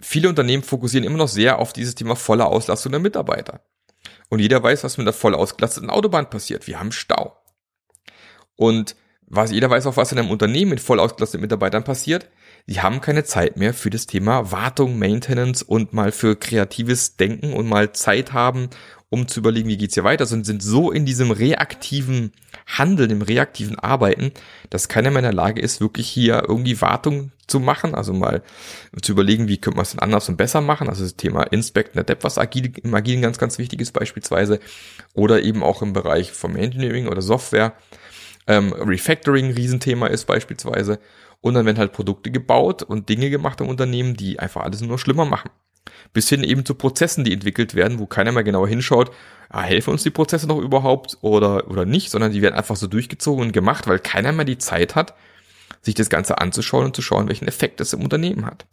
viele 0.00 0.28
Unternehmen 0.28 0.62
fokussieren 0.62 1.04
immer 1.04 1.18
noch 1.18 1.28
sehr 1.28 1.58
auf 1.58 1.72
dieses 1.72 1.94
Thema 1.94 2.16
volle 2.16 2.46
Auslastung 2.46 2.92
der 2.92 3.00
Mitarbeiter. 3.00 3.60
Und 4.28 4.38
jeder 4.40 4.62
weiß, 4.62 4.84
was 4.84 4.98
mit 4.98 5.06
der 5.06 5.14
voll 5.14 5.34
ausgelasteten 5.34 5.90
Autobahn 5.90 6.30
passiert. 6.30 6.66
Wir 6.66 6.78
haben 6.78 6.92
Stau. 6.92 7.36
Und 8.56 8.96
was 9.26 9.52
jeder 9.52 9.70
weiß 9.70 9.86
auch, 9.86 9.96
was 9.96 10.12
in 10.12 10.18
einem 10.18 10.30
Unternehmen 10.30 10.70
mit 10.70 10.80
voll 10.80 11.00
ausgelasteten 11.00 11.42
Mitarbeitern 11.42 11.84
passiert 11.84 12.28
die 12.68 12.80
haben 12.80 13.00
keine 13.00 13.24
Zeit 13.24 13.56
mehr 13.56 13.74
für 13.74 13.90
das 13.90 14.06
Thema 14.06 14.52
Wartung, 14.52 14.98
Maintenance 14.98 15.62
und 15.62 15.92
mal 15.92 16.12
für 16.12 16.36
kreatives 16.36 17.16
Denken 17.16 17.52
und 17.52 17.68
mal 17.68 17.92
Zeit 17.92 18.32
haben, 18.32 18.70
um 19.10 19.26
zu 19.26 19.40
überlegen, 19.40 19.68
wie 19.68 19.76
geht's 19.76 19.94
hier 19.94 20.04
weiter, 20.04 20.24
sondern 20.24 20.44
sind 20.44 20.62
so 20.62 20.92
in 20.92 21.04
diesem 21.04 21.32
reaktiven 21.32 22.32
Handeln, 22.66 23.10
im 23.10 23.22
reaktiven 23.22 23.78
Arbeiten, 23.78 24.32
dass 24.70 24.88
keiner 24.88 25.10
mehr 25.10 25.18
in 25.18 25.24
der 25.24 25.32
Lage 25.32 25.60
ist, 25.60 25.80
wirklich 25.80 26.08
hier 26.08 26.44
irgendwie 26.48 26.80
Wartung 26.80 27.32
zu 27.48 27.58
machen, 27.58 27.96
also 27.96 28.12
mal 28.12 28.42
zu 29.02 29.10
überlegen, 29.12 29.48
wie 29.48 29.58
könnte 29.58 29.76
man 29.76 29.82
es 29.82 29.90
denn 29.90 29.98
anders 29.98 30.28
und 30.28 30.36
besser 30.36 30.60
machen, 30.60 30.88
also 30.88 31.02
das 31.02 31.16
Thema 31.16 31.42
Inspect 31.42 31.94
und 31.94 32.00
Adapt, 32.00 32.22
was 32.22 32.38
agil, 32.38 32.72
im 32.82 32.94
Agilen 32.94 33.20
ganz, 33.20 33.38
ganz 33.38 33.58
wichtig 33.58 33.80
ist 33.80 33.92
beispielsweise, 33.92 34.60
oder 35.12 35.42
eben 35.42 35.64
auch 35.64 35.82
im 35.82 35.92
Bereich 35.92 36.30
vom 36.30 36.54
Engineering 36.54 37.08
oder 37.08 37.20
Software, 37.20 37.74
ähm, 38.46 38.72
Refactoring 38.72 39.52
Riesenthema 39.52 40.06
ist 40.06 40.26
beispielsweise. 40.26 41.00
Und 41.40 41.54
dann 41.54 41.66
werden 41.66 41.78
halt 41.78 41.92
Produkte 41.92 42.30
gebaut 42.30 42.82
und 42.82 43.08
Dinge 43.08 43.30
gemacht 43.30 43.60
im 43.60 43.68
Unternehmen, 43.68 44.14
die 44.14 44.38
einfach 44.38 44.62
alles 44.62 44.82
nur 44.82 44.98
schlimmer 44.98 45.24
machen. 45.24 45.50
Bis 46.12 46.28
hin 46.28 46.44
eben 46.44 46.64
zu 46.64 46.74
Prozessen, 46.74 47.24
die 47.24 47.32
entwickelt 47.32 47.74
werden, 47.74 47.98
wo 47.98 48.06
keiner 48.06 48.32
mehr 48.32 48.44
genauer 48.44 48.68
hinschaut, 48.68 49.10
ah, 49.48 49.62
helfen 49.62 49.90
uns 49.90 50.02
die 50.02 50.10
Prozesse 50.10 50.46
noch 50.46 50.58
überhaupt 50.58 51.18
oder, 51.20 51.70
oder 51.70 51.84
nicht, 51.84 52.10
sondern 52.10 52.32
die 52.32 52.42
werden 52.42 52.54
einfach 52.54 52.76
so 52.76 52.86
durchgezogen 52.86 53.46
und 53.46 53.52
gemacht, 53.52 53.86
weil 53.86 53.98
keiner 53.98 54.32
mehr 54.32 54.44
die 54.44 54.58
Zeit 54.58 54.94
hat, 54.94 55.14
sich 55.82 55.94
das 55.94 56.10
Ganze 56.10 56.38
anzuschauen 56.38 56.86
und 56.86 56.96
zu 56.96 57.02
schauen, 57.02 57.28
welchen 57.28 57.48
Effekt 57.48 57.80
das 57.80 57.92
im 57.92 58.02
Unternehmen 58.02 58.44
hat. 58.46 58.66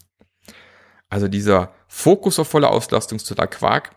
Also 1.10 1.28
dieser 1.28 1.74
Fokus 1.88 2.38
auf 2.40 2.50
volle 2.50 2.70
Auslastung 2.70 3.18
ist 3.18 3.28
total 3.28 3.48
Quark. 3.48 3.96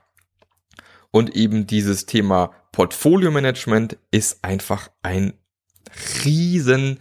Und 1.10 1.34
eben 1.34 1.66
dieses 1.66 2.06
Thema 2.06 2.52
Portfolio 2.70 3.32
Management 3.32 3.98
ist 4.12 4.44
einfach 4.44 4.90
ein 5.02 5.34
riesen 6.24 7.00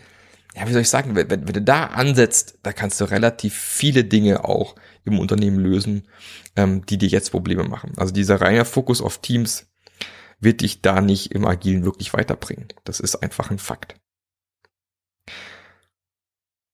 ja, 0.56 0.68
wie 0.68 0.74
soll 0.74 0.82
ich 0.82 0.90
sagen, 0.90 1.16
wenn, 1.16 1.30
wenn 1.30 1.46
du 1.46 1.62
da 1.62 1.86
ansetzt, 1.86 2.60
da 2.64 2.74
kannst 2.74 3.00
du 3.00 3.06
relativ 3.06 3.54
viele 3.54 4.04
Dinge 4.04 4.46
auch 4.46 4.76
im 5.06 5.20
Unternehmen 5.20 5.60
lösen, 5.60 6.08
ähm, 6.56 6.86
die 6.86 6.98
dir 6.98 7.10
jetzt 7.10 7.32
Probleme 7.32 7.64
machen. 7.64 7.94
Also 7.98 8.14
dieser 8.14 8.42
reine 8.42 8.66
Fokus 8.66 9.02
auf 9.02 9.20
Teams 9.20 9.68
wird 10.40 10.62
dich 10.62 10.82
da 10.82 11.02
nicht 11.02 11.34
im 11.34 11.46
Agilen 11.46 11.84
wirklich 11.84 12.14
weiterbringen. 12.14 12.68
Das 12.84 13.00
ist 13.00 13.18
einfach 13.18 13.52
ein 13.52 13.60
Fakt. 13.60 13.96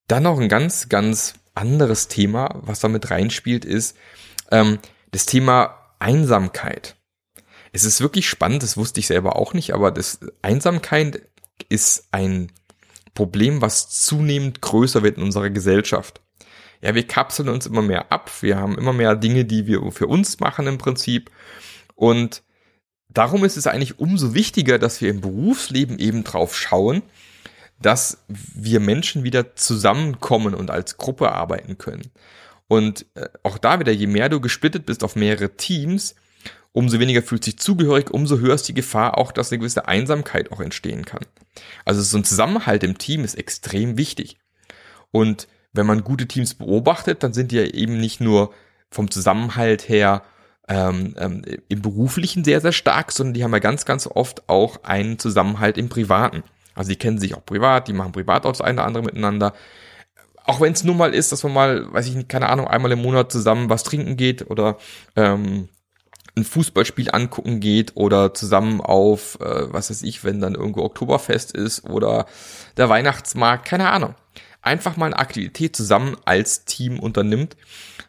Dann 0.08 0.24
noch 0.24 0.40
ein 0.40 0.50
ganz, 0.50 0.88
ganz 0.90 1.34
anderes 1.56 2.08
Thema, 2.08 2.62
was 2.64 2.80
da 2.80 2.88
mit 2.88 3.10
reinspielt, 3.10 3.66
ist 3.66 3.98
ähm, 4.52 4.80
das 5.12 5.26
Thema 5.26 5.78
Einsamkeit. 6.00 6.96
Es 7.72 7.86
ist 7.86 8.02
wirklich 8.02 8.30
spannend, 8.30 8.64
das 8.64 8.78
wusste 8.78 9.00
ich 9.00 9.08
selber 9.08 9.36
auch 9.36 9.54
nicht, 9.54 9.74
aber 9.74 9.92
das 9.92 10.20
Einsamkeit 10.42 11.28
ist 11.70 12.08
ein 12.12 12.52
Problem, 13.14 13.62
was 13.62 13.90
zunehmend 13.90 14.62
größer 14.62 15.02
wird 15.02 15.18
in 15.18 15.24
unserer 15.24 15.50
Gesellschaft. 15.50 16.22
Ja, 16.82 16.96
wir 16.96 17.08
kapseln 17.08 17.50
uns 17.50 17.66
immer 17.66 17.82
mehr 17.82 18.12
ab. 18.12 18.32
Wir 18.42 18.58
haben 18.58 18.78
immer 18.78 18.94
mehr 18.94 19.16
Dinge, 19.16 19.46
die 19.46 19.68
wir 19.68 19.92
für 19.92 20.08
uns 20.08 20.40
machen 20.40 20.68
im 20.68 20.78
Prinzip. 20.78 21.32
Und 21.96 22.44
darum 23.10 23.44
ist 23.46 23.58
es 23.58 23.68
eigentlich 23.68 24.00
umso 24.00 24.34
wichtiger, 24.34 24.80
dass 24.80 25.02
wir 25.02 25.10
im 25.10 25.22
Berufsleben 25.22 26.00
eben 26.00 26.24
drauf 26.24 26.56
schauen, 26.56 27.02
dass 27.82 28.24
wir 28.28 28.80
Menschen 28.80 29.24
wieder 29.24 29.56
zusammenkommen 29.56 30.54
und 30.54 30.72
als 30.72 30.98
Gruppe 30.98 31.32
arbeiten 31.32 31.78
können. 31.78 32.12
Und 32.68 33.06
äh, 33.16 33.28
auch 33.44 33.58
da 33.58 33.80
wieder, 33.80 33.92
je 33.92 34.08
mehr 34.08 34.30
du 34.30 34.40
gesplittet 34.40 34.86
bist 34.86 35.04
auf 35.04 35.16
mehrere 35.16 35.56
Teams, 35.56 36.16
umso 36.72 37.00
weniger 37.00 37.22
fühlt 37.22 37.44
sich 37.44 37.58
zugehörig, 37.58 38.10
umso 38.12 38.40
höher 38.40 38.56
ist 38.56 38.68
die 38.68 38.74
Gefahr 38.74 39.18
auch, 39.18 39.32
dass 39.32 39.52
eine 39.52 39.60
gewisse 39.60 39.88
Einsamkeit 39.88 40.52
auch 40.52 40.60
entstehen 40.60 41.06
kann. 41.06 41.26
Also 41.86 42.02
so 42.02 42.18
ein 42.18 42.24
Zusammenhalt 42.24 42.84
im 42.84 42.98
Team 42.98 43.24
ist 43.24 43.36
extrem 43.36 43.98
wichtig. 43.98 44.38
Und 45.12 45.48
wenn 45.76 45.86
man 45.86 46.04
gute 46.04 46.28
Teams 46.28 46.54
beobachtet, 46.54 47.24
dann 47.24 47.34
sind 47.34 47.52
die 47.52 47.58
ja 47.58 47.64
eben 47.66 47.98
nicht 47.98 48.22
nur 48.22 48.54
vom 48.90 49.12
Zusammenhalt 49.12 49.90
her 49.90 50.24
ähm, 50.68 51.14
ähm, 51.18 51.42
im 51.68 51.82
beruflichen 51.82 52.44
sehr, 52.44 52.62
sehr 52.62 52.72
stark, 52.72 53.12
sondern 53.12 53.34
die 53.34 53.44
haben 53.44 53.54
ja 53.54 53.60
ganz, 53.60 53.86
ganz 53.86 54.08
oft 54.08 54.50
auch 54.50 54.84
einen 54.84 55.20
Zusammenhalt 55.20 55.78
im 55.78 55.90
privaten. 55.90 56.44
Also 56.74 56.90
die 56.90 56.98
kennen 56.98 57.20
sich 57.20 57.36
auch 57.36 57.46
privat, 57.46 57.88
die 57.88 57.94
machen 57.94 58.12
privat 58.12 58.46
auch 58.46 58.52
das 58.52 58.62
eine 58.62 58.80
oder 58.80 58.88
andere 58.88 59.04
miteinander. 59.04 59.54
Auch 60.44 60.62
wenn 60.62 60.74
es 60.74 60.84
nur 60.84 60.96
mal 60.96 61.14
ist, 61.14 61.32
dass 61.32 61.44
man 61.44 61.54
mal, 61.54 61.94
weiß 61.94 62.08
ich 62.08 62.16
nicht, 62.16 62.30
keine 62.30 62.50
Ahnung, 62.50 62.68
einmal 62.68 62.92
im 62.92 63.02
Monat 63.02 63.32
zusammen 63.32 63.70
was 63.70 63.84
trinken 63.84 64.18
geht 64.18 64.50
oder 64.50 64.78
ähm, 65.16 65.70
ein 66.38 66.44
Fußballspiel 66.44 67.12
angucken 67.12 67.60
geht 67.60 67.96
oder 67.96 68.34
zusammen 68.34 68.82
auf, 68.82 69.40
äh, 69.40 69.72
was 69.74 69.90
weiß 69.90 70.04
ich, 70.04 70.24
wenn 70.24 70.42
dann 70.42 70.56
irgendwo 70.56 70.84
Oktoberfest 70.84 71.54
ist 71.54 71.86
oder 71.86 72.26
der 72.78 72.90
Weihnachtsmarkt, 72.90 73.66
keine 73.66 73.90
Ahnung. 73.90 74.16
Einfach 74.66 74.98
mal 74.98 75.08
eine 75.08 75.20
Aktivität 75.20 75.76
zusammen 75.76 76.18
als 76.26 76.66
Team 76.66 77.00
unternimmt 77.00 77.56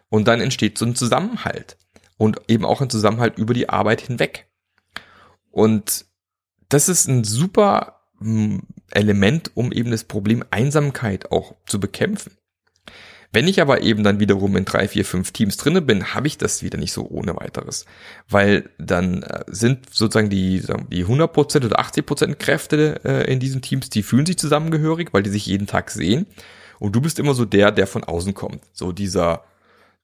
und 0.08 0.26
dann 0.26 0.40
entsteht 0.40 0.78
so 0.78 0.86
ein 0.86 0.96
Zusammenhalt 0.96 1.76
und 2.16 2.40
eben 2.48 2.64
auch 2.64 2.80
ein 2.80 2.90
Zusammenhalt 2.90 3.38
über 3.38 3.54
die 3.54 3.68
Arbeit 3.68 4.00
hinweg. 4.00 4.48
Und 5.50 6.06
das 6.68 6.88
ist 6.88 7.08
ein 7.08 7.24
super 7.24 8.00
hm, 8.18 8.62
Element, 8.90 9.50
um 9.54 9.72
eben 9.72 9.90
das 9.90 10.04
Problem 10.04 10.44
Einsamkeit 10.50 11.30
auch 11.30 11.54
zu 11.66 11.78
bekämpfen. 11.78 12.36
Wenn 13.32 13.48
ich 13.48 13.60
aber 13.60 13.82
eben 13.82 14.04
dann 14.04 14.20
wiederum 14.20 14.56
in 14.56 14.64
drei, 14.64 14.88
vier, 14.88 15.04
fünf 15.04 15.32
Teams 15.32 15.56
drinne 15.56 15.82
bin, 15.82 16.14
habe 16.14 16.26
ich 16.26 16.38
das 16.38 16.62
wieder 16.62 16.78
nicht 16.78 16.92
so 16.92 17.08
ohne 17.08 17.36
weiteres. 17.36 17.86
Weil 18.28 18.70
dann 18.78 19.22
äh, 19.22 19.44
sind 19.46 19.94
sozusagen 19.94 20.30
die, 20.30 20.62
die 20.90 21.04
100% 21.04 21.64
oder 21.64 21.80
80% 21.80 22.34
Kräfte 22.36 23.00
äh, 23.04 23.32
in 23.32 23.40
diesen 23.40 23.62
Teams, 23.62 23.90
die 23.90 24.02
fühlen 24.02 24.26
sich 24.26 24.38
zusammengehörig, 24.38 25.08
weil 25.12 25.22
die 25.22 25.30
sich 25.30 25.46
jeden 25.46 25.66
Tag 25.66 25.90
sehen. 25.90 26.26
Und 26.78 26.94
du 26.94 27.00
bist 27.00 27.18
immer 27.18 27.34
so 27.34 27.44
der, 27.44 27.72
der 27.72 27.86
von 27.86 28.04
außen 28.04 28.34
kommt. 28.34 28.60
So 28.72 28.92
dieser 28.92 29.44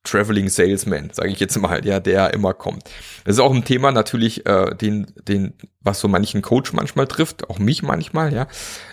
Traveling 0.04 0.48
Salesman, 0.48 1.10
sage 1.12 1.30
ich 1.30 1.38
jetzt 1.38 1.56
mal, 1.60 1.84
ja, 1.86 2.00
der 2.00 2.34
immer 2.34 2.54
kommt. 2.54 2.90
Das 3.24 3.36
ist 3.36 3.40
auch 3.40 3.54
ein 3.54 3.64
Thema 3.64 3.92
natürlich, 3.92 4.44
äh, 4.46 4.74
den, 4.74 5.06
den, 5.28 5.54
was 5.80 6.00
so 6.00 6.08
manchen 6.08 6.42
Coach 6.42 6.72
manchmal 6.72 7.06
trifft, 7.06 7.48
auch 7.48 7.60
mich 7.60 7.82
manchmal, 7.82 8.34
ja, 8.34 8.48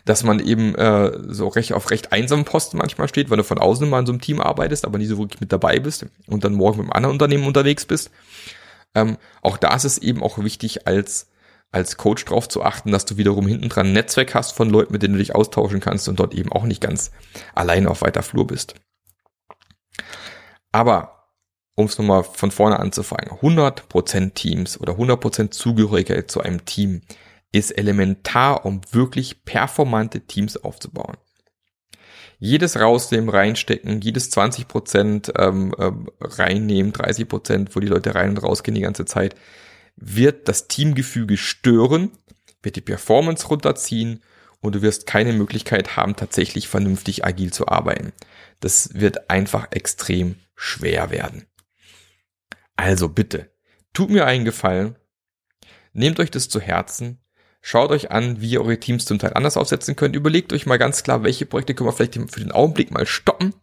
dass 0.06 0.24
man 0.24 0.39
eben 0.39 0.76
äh, 0.76 1.12
so 1.28 1.48
recht 1.48 1.74
auf 1.74 1.89
recht 1.89 2.12
einsamen 2.12 2.45
Posten 2.45 2.78
manchmal 2.78 3.08
steht, 3.08 3.32
wenn 3.32 3.38
du 3.38 3.43
von 3.43 3.58
außen 3.58 3.89
mal 3.89 4.02
in 4.02 4.06
so 4.06 4.12
einem 4.12 4.22
Team 4.22 4.39
arbeitest, 4.39 4.86
aber 4.86 5.00
nie 5.00 5.08
so 5.08 5.17
wirklich 5.17 5.41
mit 5.41 5.52
dabei 5.52 5.80
bist 5.80 6.06
und 6.28 6.43
dann 6.43 6.54
morgen 6.54 6.78
mit 6.78 6.86
einem 6.86 6.93
anderen 6.93 7.13
Unternehmen 7.13 7.48
unterwegs 7.48 7.86
bist. 7.86 8.12
Ähm, 8.93 9.17
auch 9.41 9.58
da 9.58 9.76
ist 9.76 9.86
es 9.86 9.98
eben 9.98 10.22
auch 10.22 10.38
wichtig, 10.38 10.86
als 10.88 11.28
als 11.72 11.98
Coach 11.98 12.26
darauf 12.26 12.50
zu 12.50 12.63
achten, 12.63 12.91
dass 12.91 13.06
du 13.06 13.17
wiederum 13.17 13.45
hinten 13.48 13.69
dran 13.69 13.88
ein 13.88 13.93
Netzwerk 13.93 14.34
hast 14.34 14.54
von 14.54 14.69
Leuten, 14.69 14.91
mit 14.91 15.04
denen 15.04 15.13
du 15.13 15.19
dich 15.19 15.36
austauschen 15.36 15.80
kannst 15.80 16.10
und 16.10 16.19
dort 16.19 16.34
eben 16.34 16.52
auch 16.52 16.63
nicht 16.63 16.82
ganz 16.82 17.12
alleine 17.54 17.89
auf 17.91 18.02
weiter 18.02 18.24
Flur 18.24 18.48
bist. 18.48 18.76
Aber 20.71 21.19
um 21.75 21.86
es 21.86 21.97
nochmal 21.97 22.23
von 22.23 22.51
vorne 22.51 22.79
anzufangen, 22.79 23.32
100% 23.39 24.34
Teams 24.34 24.79
oder 24.79 24.93
100% 24.93 25.51
Zugehörigkeit 25.51 26.29
zu 26.29 26.41
einem 26.41 26.65
Team 26.65 27.01
ist 27.51 27.71
elementar, 27.71 28.65
um 28.65 28.82
wirklich 28.91 29.45
performante 29.45 30.21
Teams 30.21 30.58
aufzubauen. 30.58 31.17
Jedes 32.38 32.79
rausnehmen, 32.79 33.29
reinstecken, 33.29 34.01
jedes 34.01 34.32
20% 34.32 35.38
ähm, 35.39 35.73
äh, 35.77 35.91
reinnehmen, 36.21 36.93
30%, 36.93 37.69
wo 37.73 37.79
die 37.79 37.88
Leute 37.88 38.15
rein 38.15 38.29
und 38.29 38.43
rausgehen 38.43 38.75
die 38.75 38.82
ganze 38.82 39.05
Zeit, 39.05 39.36
wird 39.95 40.47
das 40.47 40.67
Teamgefüge 40.67 41.38
stören, 41.38 42.12
wird 42.62 42.75
die 42.75 42.82
Performance 42.82 43.47
runterziehen 43.47 44.21
und 44.62 44.76
du 44.76 44.82
wirst 44.82 45.08
keine 45.08 45.34
Möglichkeit 45.34 45.95
haben, 45.95 46.15
tatsächlich 46.15 46.67
vernünftig 46.67 47.26
agil 47.26 47.52
zu 47.54 47.67
arbeiten. 47.67 48.13
Das 48.60 48.93
wird 48.93 49.30
einfach 49.30 49.67
extrem 49.72 50.36
schwer 50.56 51.12
werden. 51.12 51.45
Also 52.76 53.10
bitte, 53.10 53.52
tut 53.93 54.10
mir 54.10 54.26
einen 54.26 54.45
Gefallen, 54.45 54.95
nehmt 55.93 56.19
euch 56.19 56.32
das 56.32 56.50
zu 56.50 56.60
Herzen, 56.60 57.19
schaut 57.62 57.91
euch 57.91 58.12
an, 58.12 58.41
wie 58.41 58.52
ihr 58.52 58.62
eure 58.62 58.80
Teams 58.80 59.06
zum 59.06 59.19
Teil 59.19 59.34
anders 59.34 59.58
aufsetzen 59.58 59.95
könnt, 59.95 60.15
überlegt 60.15 60.54
euch 60.54 60.65
mal 60.65 60.78
ganz 60.78 61.04
klar, 61.04 61.24
welche 61.24 61.45
Projekte 61.45 61.74
können 61.74 61.89
wir 61.89 61.93
vielleicht 61.93 62.13
für 62.32 62.39
den 62.39 62.52
Augenblick 62.52 62.91
mal 62.91 63.06
stoppen 63.06 63.54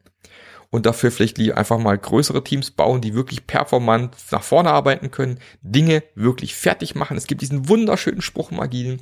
und 0.71 0.87
dafür 0.87 1.11
vielleicht 1.11 1.39
einfach 1.53 1.79
mal 1.79 1.97
größere 1.97 2.45
Teams 2.45 2.71
bauen, 2.71 3.01
die 3.01 3.15
wirklich 3.15 3.47
performant 3.47 4.15
nach 4.31 4.43
vorne 4.43 4.71
arbeiten 4.71 5.11
können, 5.11 5.39
Dinge 5.63 6.03
wirklich 6.15 6.55
fertig 6.55 6.95
machen. 6.95 7.17
Es 7.17 7.27
gibt 7.27 7.41
diesen 7.41 7.69
wunderschönen 7.69 8.23
Spruch 8.23 8.51
im 8.51 8.61
Agilen, 8.61 9.01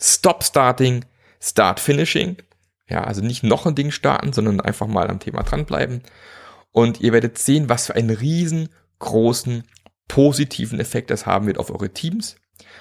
Stop 0.00 0.44
Starting, 0.44 1.04
Start 1.40 1.80
Finishing. 1.80 2.36
Ja, 2.88 3.04
also 3.04 3.20
nicht 3.20 3.42
noch 3.42 3.66
ein 3.66 3.74
Ding 3.74 3.90
starten, 3.90 4.32
sondern 4.32 4.60
einfach 4.60 4.86
mal 4.86 5.08
am 5.08 5.18
Thema 5.18 5.42
dranbleiben. 5.42 6.02
Und 6.72 7.00
ihr 7.00 7.12
werdet 7.12 7.38
sehen, 7.38 7.68
was 7.68 7.86
für 7.86 7.94
einen 7.94 8.10
riesengroßen 8.10 9.64
positiven 10.08 10.78
Effekt 10.78 11.10
das 11.10 11.26
haben 11.26 11.46
wird 11.46 11.58
auf 11.58 11.70
eure 11.70 11.90
Teams, 11.90 12.36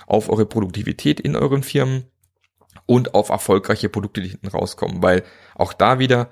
auf 0.06 0.30
eure 0.30 0.46
Produktivität 0.46 1.20
in 1.20 1.36
euren 1.36 1.64
Firmen 1.64 2.06
und 2.86 3.16
auf 3.16 3.30
erfolgreiche 3.30 3.90
Produkte, 3.90 4.22
die 4.22 4.30
hinten 4.30 4.48
rauskommen. 4.48 5.02
Weil 5.02 5.24
auch 5.56 5.74
da 5.74 5.98
wieder, 5.98 6.30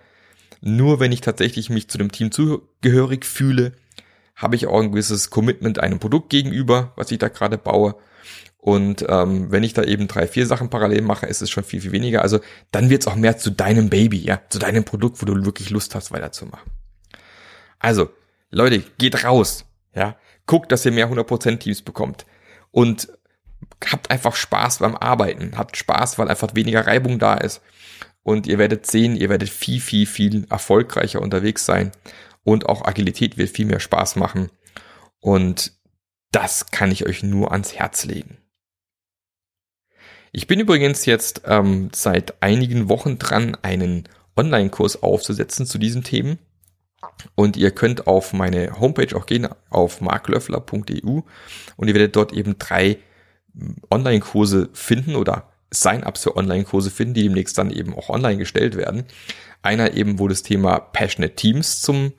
nur 0.61 0.99
wenn 0.99 1.11
ich 1.11 1.21
tatsächlich 1.21 1.69
mich 1.69 1.89
zu 1.89 1.97
dem 1.97 2.11
Team 2.11 2.31
zugehörig 2.31 3.25
fühle, 3.25 3.73
habe 4.35 4.55
ich 4.55 4.67
auch 4.67 4.81
ein 4.81 4.91
gewisses 4.91 5.29
Commitment 5.29 5.79
einem 5.79 5.99
Produkt 5.99 6.29
gegenüber, 6.29 6.93
was 6.95 7.11
ich 7.11 7.19
da 7.19 7.27
gerade 7.27 7.57
baue. 7.57 7.95
Und 8.63 9.05
ähm, 9.09 9.51
wenn 9.51 9.61
ich 9.61 9.73
da 9.73 9.83
eben 9.83 10.07
drei, 10.07 10.25
vier 10.25 10.47
Sachen 10.47 10.69
parallel 10.69 11.01
mache, 11.01 11.25
ist 11.25 11.41
es 11.41 11.49
schon 11.49 11.65
viel, 11.65 11.81
viel 11.81 11.91
weniger. 11.91 12.21
Also 12.21 12.39
dann 12.71 12.89
wird 12.89 13.01
es 13.01 13.07
auch 13.07 13.15
mehr 13.15 13.37
zu 13.37 13.51
deinem 13.51 13.89
Baby, 13.89 14.19
ja, 14.19 14.39
zu 14.47 14.57
deinem 14.57 14.85
Produkt, 14.85 15.21
wo 15.21 15.25
du 15.25 15.43
wirklich 15.43 15.69
Lust 15.69 15.95
hast, 15.95 16.13
weiterzumachen. 16.13 16.71
Also, 17.77 18.09
Leute, 18.51 18.79
geht 18.97 19.25
raus, 19.25 19.65
ja, 19.93 20.15
guckt, 20.45 20.71
dass 20.71 20.85
ihr 20.85 20.93
mehr 20.93 21.11
100% 21.11 21.57
Teams 21.57 21.81
bekommt 21.81 22.25
und 22.71 23.09
habt 23.91 24.09
einfach 24.09 24.37
Spaß 24.37 24.79
beim 24.79 24.95
Arbeiten, 24.95 25.57
habt 25.57 25.75
Spaß, 25.75 26.17
weil 26.17 26.29
einfach 26.29 26.55
weniger 26.55 26.87
Reibung 26.87 27.19
da 27.19 27.33
ist 27.33 27.61
und 28.23 28.47
ihr 28.47 28.59
werdet 28.59 28.89
sehen, 28.89 29.17
ihr 29.17 29.27
werdet 29.27 29.49
viel, 29.49 29.81
viel, 29.81 30.05
viel 30.05 30.47
erfolgreicher 30.49 31.21
unterwegs 31.21 31.65
sein 31.65 31.91
und 32.45 32.69
auch 32.69 32.85
Agilität 32.85 33.37
wird 33.37 33.49
viel 33.49 33.65
mehr 33.65 33.81
Spaß 33.81 34.15
machen 34.15 34.49
und 35.19 35.73
das 36.31 36.71
kann 36.71 36.91
ich 36.91 37.05
euch 37.05 37.23
nur 37.23 37.51
ans 37.51 37.75
Herz 37.75 38.05
legen. 38.05 38.37
Ich 40.35 40.47
bin 40.47 40.59
übrigens 40.59 41.05
jetzt 41.05 41.43
ähm, 41.45 41.89
seit 41.93 42.41
einigen 42.41 42.89
Wochen 42.89 43.19
dran, 43.19 43.55
einen 43.61 44.09
Online-Kurs 44.35 45.03
aufzusetzen 45.03 45.67
zu 45.67 45.77
diesen 45.77 46.03
Themen. 46.03 46.39
Und 47.35 47.55
ihr 47.55 47.69
könnt 47.69 48.07
auf 48.07 48.33
meine 48.33 48.79
Homepage 48.79 49.15
auch 49.15 49.27
gehen, 49.27 49.47
auf 49.69 50.01
marklöffler.eu 50.01 51.21
und 51.77 51.87
ihr 51.87 51.93
werdet 51.93 52.15
dort 52.15 52.33
eben 52.33 52.57
drei 52.57 52.97
hm, 53.55 53.75
Online-Kurse 53.91 54.69
finden 54.73 55.15
oder 55.15 55.51
Sign-ups 55.69 56.23
für 56.23 56.35
Online-Kurse 56.35 56.89
finden, 56.89 57.13
die 57.13 57.23
demnächst 57.23 57.59
dann 57.59 57.69
eben 57.69 57.95
auch 57.95 58.09
online 58.09 58.37
gestellt 58.37 58.75
werden. 58.75 59.03
Einer 59.61 59.93
eben, 59.93 60.17
wo 60.17 60.27
das 60.27 60.41
Thema 60.41 60.79
Passionate 60.79 61.35
Teams 61.35 61.81
zum 61.81 62.11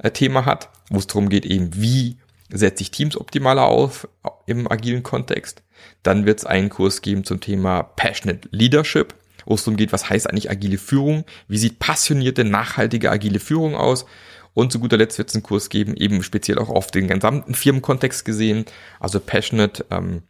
äh, 0.00 0.10
Thema 0.10 0.44
hat, 0.44 0.68
wo 0.90 0.98
es 0.98 1.06
darum 1.06 1.30
geht 1.30 1.46
eben, 1.46 1.74
wie 1.74 2.18
setze 2.50 2.82
ich 2.82 2.90
Teams 2.90 3.16
optimaler 3.16 3.64
auf 3.64 4.06
im 4.44 4.70
agilen 4.70 5.02
Kontext. 5.02 5.63
Dann 6.02 6.26
wird 6.26 6.40
es 6.40 6.46
einen 6.46 6.68
Kurs 6.68 7.02
geben 7.02 7.24
zum 7.24 7.40
Thema 7.40 7.82
Passionate 7.82 8.48
Leadership, 8.50 9.14
wo 9.46 9.54
es 9.54 9.64
darum 9.64 9.76
geht, 9.76 9.92
was 9.92 10.08
heißt 10.08 10.28
eigentlich 10.28 10.50
agile 10.50 10.78
Führung, 10.78 11.24
wie 11.48 11.58
sieht 11.58 11.78
passionierte, 11.78 12.44
nachhaltige 12.44 13.10
agile 13.10 13.40
Führung 13.40 13.74
aus. 13.74 14.06
Und 14.54 14.70
zu 14.70 14.78
guter 14.78 14.96
Letzt 14.96 15.18
wird 15.18 15.28
es 15.28 15.34
einen 15.34 15.42
Kurs 15.42 15.68
geben, 15.68 15.96
eben 15.96 16.22
speziell 16.22 16.58
auch 16.58 16.68
auf 16.68 16.90
den 16.90 17.08
gesamten 17.08 17.54
Firmenkontext 17.54 18.24
gesehen, 18.24 18.66
also 19.00 19.18
Passionate 19.18 19.84
ähm, 19.90 20.22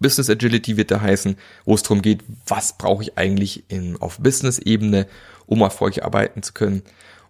Business 0.00 0.30
Agility 0.30 0.76
wird 0.76 0.90
da 0.90 1.00
heißen, 1.00 1.36
wo 1.64 1.74
es 1.74 1.82
darum 1.82 2.02
geht, 2.02 2.22
was 2.46 2.76
brauche 2.76 3.02
ich 3.02 3.18
eigentlich 3.18 3.64
in, 3.68 3.96
auf 4.00 4.18
Business-Ebene, 4.18 5.06
um 5.46 5.60
erfolgreich 5.60 6.04
arbeiten 6.04 6.42
zu 6.42 6.52
können. 6.52 6.82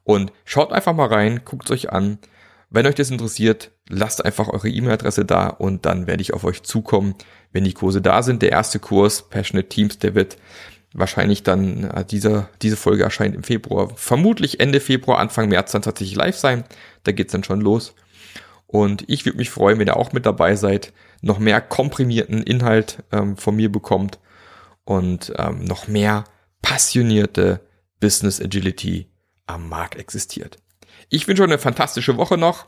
Und 0.04 0.32
schaut 0.44 0.72
einfach 0.72 0.94
mal 0.94 1.08
rein, 1.08 1.42
guckt 1.44 1.70
euch 1.70 1.90
an, 1.90 2.18
wenn 2.74 2.86
euch 2.86 2.94
das 2.96 3.10
interessiert, 3.10 3.70
lasst 3.88 4.24
einfach 4.24 4.48
eure 4.48 4.68
E-Mail-Adresse 4.68 5.24
da 5.24 5.48
und 5.48 5.86
dann 5.86 6.06
werde 6.06 6.22
ich 6.22 6.34
auf 6.34 6.44
euch 6.44 6.62
zukommen, 6.62 7.14
wenn 7.52 7.64
die 7.64 7.72
Kurse 7.72 8.00
da 8.00 8.22
sind. 8.22 8.42
Der 8.42 8.50
erste 8.50 8.78
Kurs, 8.80 9.28
Passionate 9.28 9.68
Teams, 9.68 9.98
der 9.98 10.14
wird 10.14 10.36
wahrscheinlich 10.92 11.42
dann, 11.42 11.84
äh, 11.84 12.04
dieser, 12.04 12.48
diese 12.62 12.76
Folge 12.76 13.04
erscheint 13.04 13.34
im 13.34 13.42
Februar, 13.42 13.90
vermutlich 13.94 14.60
Ende 14.60 14.80
Februar, 14.80 15.18
Anfang 15.18 15.48
März 15.48 15.72
dann 15.72 15.82
tatsächlich 15.82 16.16
live 16.16 16.36
sein. 16.36 16.64
Da 17.04 17.12
geht's 17.12 17.32
dann 17.32 17.44
schon 17.44 17.60
los. 17.60 17.94
Und 18.66 19.04
ich 19.08 19.24
würde 19.24 19.38
mich 19.38 19.50
freuen, 19.50 19.78
wenn 19.78 19.86
ihr 19.86 19.96
auch 19.96 20.12
mit 20.12 20.26
dabei 20.26 20.56
seid, 20.56 20.92
noch 21.20 21.38
mehr 21.38 21.60
komprimierten 21.60 22.42
Inhalt 22.42 23.04
ähm, 23.12 23.36
von 23.36 23.54
mir 23.54 23.70
bekommt 23.70 24.18
und 24.84 25.32
ähm, 25.36 25.64
noch 25.64 25.86
mehr 25.86 26.24
passionierte 26.60 27.60
Business 28.00 28.40
Agility 28.40 29.06
am 29.46 29.68
Markt 29.68 29.96
existiert. 29.96 30.58
Ich 31.08 31.28
wünsche 31.28 31.42
euch 31.42 31.48
eine 31.48 31.58
fantastische 31.58 32.16
Woche 32.16 32.36
noch. 32.36 32.66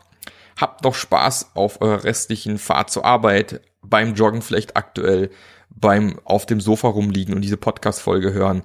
Habt 0.59 0.83
noch 0.83 0.95
Spaß 0.95 1.51
auf 1.53 1.81
eurer 1.81 2.03
restlichen 2.03 2.57
Fahrt 2.57 2.89
zur 2.89 3.05
Arbeit, 3.05 3.61
beim 3.81 4.15
Joggen 4.15 4.41
vielleicht 4.41 4.75
aktuell, 4.75 5.29
beim 5.69 6.19
auf 6.23 6.45
dem 6.45 6.59
Sofa 6.59 6.87
rumliegen 6.87 7.35
und 7.35 7.41
diese 7.41 7.57
Podcast-Folge 7.57 8.33
hören, 8.33 8.63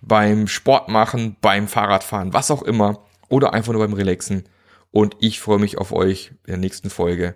beim 0.00 0.48
Sport 0.48 0.88
machen, 0.88 1.36
beim 1.40 1.68
Fahrradfahren, 1.68 2.32
was 2.32 2.50
auch 2.50 2.62
immer, 2.62 3.04
oder 3.28 3.54
einfach 3.54 3.72
nur 3.72 3.82
beim 3.82 3.94
Relaxen. 3.94 4.44
Und 4.90 5.16
ich 5.20 5.40
freue 5.40 5.58
mich 5.58 5.78
auf 5.78 5.92
euch 5.92 6.32
in 6.44 6.52
der 6.52 6.56
nächsten 6.56 6.90
Folge. 6.90 7.34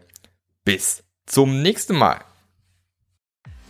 Bis 0.64 1.05
zum 1.27 1.62
nächsten 1.62 1.97
Mal. 1.97 2.21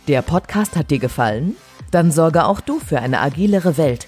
Der 0.07 0.21
Podcast 0.21 0.75
hat 0.75 0.89
dir 0.89 0.99
gefallen? 0.99 1.55
Dann 1.91 2.11
sorge 2.11 2.45
auch 2.45 2.59
du 2.59 2.79
für 2.79 2.99
eine 2.99 3.19
agilere 3.19 3.77
Welt 3.77 4.07